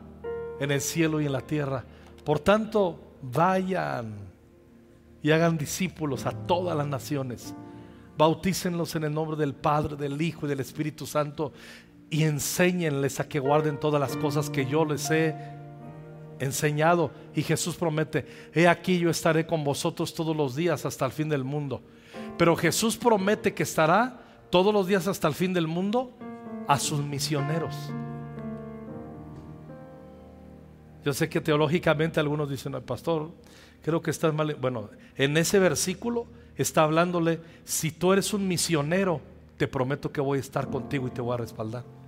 en 0.60 0.72
el 0.72 0.82
cielo 0.82 1.22
y 1.22 1.26
en 1.26 1.34
la 1.34 1.42
tierra. 1.42 1.84
Por 2.24 2.40
tanto, 2.40 3.18
vayan 3.22 4.16
y 5.22 5.32
hagan 5.32 5.58
discípulos 5.58 6.26
a 6.26 6.32
todas 6.32 6.76
las 6.76 6.88
naciones. 6.88 7.54
Bautícenlos 8.18 8.96
en 8.96 9.04
el 9.04 9.14
nombre 9.14 9.38
del 9.38 9.54
Padre, 9.54 9.96
del 9.96 10.22
Hijo 10.22 10.46
y 10.46 10.50
del 10.50 10.60
Espíritu 10.60 11.06
Santo 11.06 11.54
y 12.10 12.24
enséñenles 12.24 13.20
a 13.20 13.28
que 13.28 13.40
guarden 13.40 13.80
todas 13.80 14.02
las 14.02 14.18
cosas 14.18 14.50
que 14.50 14.66
yo 14.66 14.84
les 14.86 15.10
he 15.12 15.36
enseñado. 16.42 17.12
Y 17.34 17.44
Jesús 17.44 17.76
promete, 17.78 18.26
he 18.54 18.68
aquí 18.68 19.00
yo 19.00 19.10
estaré 19.10 19.46
con 19.46 19.64
vosotros 19.64 20.14
todos 20.14 20.36
los 20.36 20.56
días 20.56 20.86
hasta 20.86 21.06
el 21.06 21.12
fin 21.12 21.30
del 21.30 21.44
mundo. 21.44 21.82
Pero 22.38 22.56
Jesús 22.56 22.98
promete 22.98 23.54
que 23.54 23.64
estará 23.64 24.20
todos 24.50 24.74
los 24.74 24.88
días 24.88 25.08
hasta 25.08 25.28
el 25.28 25.34
fin 25.34 25.54
del 25.54 25.68
mundo 25.68 26.12
a 26.68 26.78
sus 26.78 27.02
misioneros. 27.02 27.76
Yo 31.06 31.14
sé 31.14 31.30
que 31.30 31.42
teológicamente 31.42 32.20
algunos 32.20 32.50
dicen, 32.50 32.74
pastor, 32.84 33.32
creo 33.82 34.02
que 34.02 34.12
estás 34.12 34.34
mal. 34.34 34.56
Bueno, 34.56 34.90
en 35.16 35.38
ese 35.38 35.58
versículo 35.60 36.28
está 36.58 36.84
hablándole, 36.84 37.40
si 37.64 37.92
tú 37.92 38.14
eres 38.14 38.34
un 38.34 38.48
misionero, 38.48 39.22
te 39.58 39.68
prometo 39.68 40.12
que 40.12 40.22
voy 40.22 40.38
a 40.38 40.42
estar 40.42 40.70
contigo 40.70 41.08
y 41.08 41.12
te 41.12 41.22
voy 41.22 41.34
a 41.34 41.38
respaldar. 41.38 42.01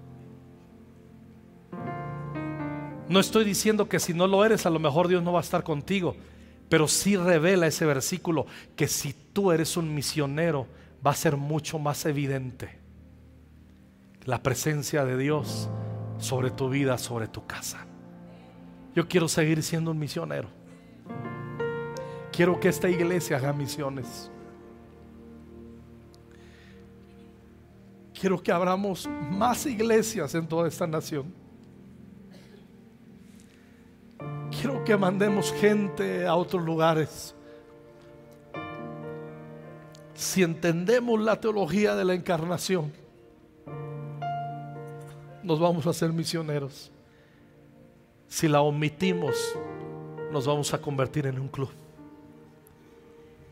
No 3.14 3.20
estoy 3.20 3.46
diciendo 3.46 3.88
que 3.88 4.00
si 4.00 4.12
no 4.16 4.26
lo 4.26 4.44
eres, 4.44 4.66
a 4.66 4.72
lo 4.72 4.80
mejor 4.80 5.08
Dios 5.08 5.22
no 5.22 5.32
va 5.32 5.40
a 5.40 5.44
estar 5.44 5.64
contigo, 5.64 6.16
pero 6.68 6.88
sí 6.88 7.16
revela 7.16 7.68
ese 7.68 7.86
versículo 7.86 8.48
que 8.76 8.88
si 8.88 9.14
tú 9.14 9.52
eres 9.52 9.78
un 9.78 9.94
misionero, 9.94 10.66
va 11.06 11.12
a 11.12 11.16
ser 11.16 11.38
mucho 11.38 11.78
más 11.78 12.08
evidente 12.08 12.80
la 14.26 14.42
presencia 14.42 15.06
de 15.06 15.16
Dios 15.16 15.70
sobre 16.18 16.50
tu 16.50 16.70
vida, 16.70 16.98
sobre 16.98 17.28
tu 17.28 17.46
casa. 17.46 17.86
Yo 18.96 19.08
quiero 19.08 19.28
seguir 19.28 19.62
siendo 19.62 19.92
un 19.92 20.00
misionero. 20.00 20.48
Quiero 22.32 22.60
que 22.60 22.70
esta 22.70 22.90
iglesia 22.90 23.38
haga 23.38 23.54
misiones. 23.54 24.32
quiero 28.20 28.42
que 28.42 28.52
abramos 28.52 29.08
más 29.30 29.68
iglesias 29.68 30.34
en 30.34 30.48
toda 30.48 30.68
esta 30.68 30.88
nación. 30.88 31.43
Quiero 34.64 34.82
que 34.86 34.96
mandemos 34.96 35.52
gente 35.52 36.26
a 36.26 36.36
otros 36.36 36.64
lugares. 36.64 37.36
Si 40.14 40.42
entendemos 40.42 41.20
la 41.20 41.38
teología 41.38 41.96
de 41.96 42.06
la 42.06 42.14
encarnación, 42.14 42.94
nos 45.44 45.60
vamos 45.60 45.86
a 45.86 45.90
hacer 45.90 46.14
misioneros. 46.14 46.94
Si 48.30 48.48
la 48.48 48.62
omitimos, 48.62 49.36
nos 50.32 50.48
vamos 50.48 50.74
a 50.74 50.80
convertir 50.80 51.28
en 51.28 51.40
un 51.42 51.50
club. 51.50 51.72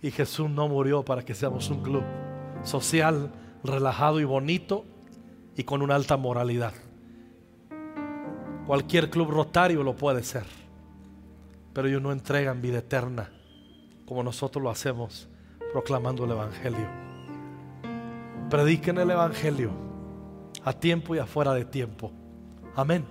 Y 0.01 0.11
Jesús 0.11 0.49
no 0.49 0.69
murió 0.69 1.03
para 1.03 1.25
que 1.25 1.35
seamos 1.35 1.69
un 1.69 1.83
club 1.83 2.03
social, 2.63 3.33
relajado 3.65 4.21
y 4.21 4.23
bonito 4.23 4.85
y 5.57 5.65
con 5.65 5.81
una 5.81 5.95
alta 5.95 6.15
moralidad. 6.15 6.71
Cualquier 8.65 9.09
club 9.09 9.29
rotario 9.29 9.83
lo 9.83 9.93
puede 9.93 10.23
ser, 10.23 10.60
pero 11.73 11.87
ellos 11.87 12.01
no 12.01 12.11
entregan 12.11 12.61
vida 12.61 12.79
eterna 12.79 13.29
como 14.05 14.23
nosotros 14.23 14.61
lo 14.61 14.69
hacemos 14.69 15.29
proclamando 15.71 16.25
el 16.25 16.31
Evangelio. 16.31 16.87
Prediquen 18.49 18.97
el 18.97 19.11
Evangelio 19.11 19.71
a 20.65 20.73
tiempo 20.73 21.15
y 21.15 21.19
afuera 21.19 21.53
de 21.53 21.63
tiempo. 21.63 22.11
Amén. 22.75 23.05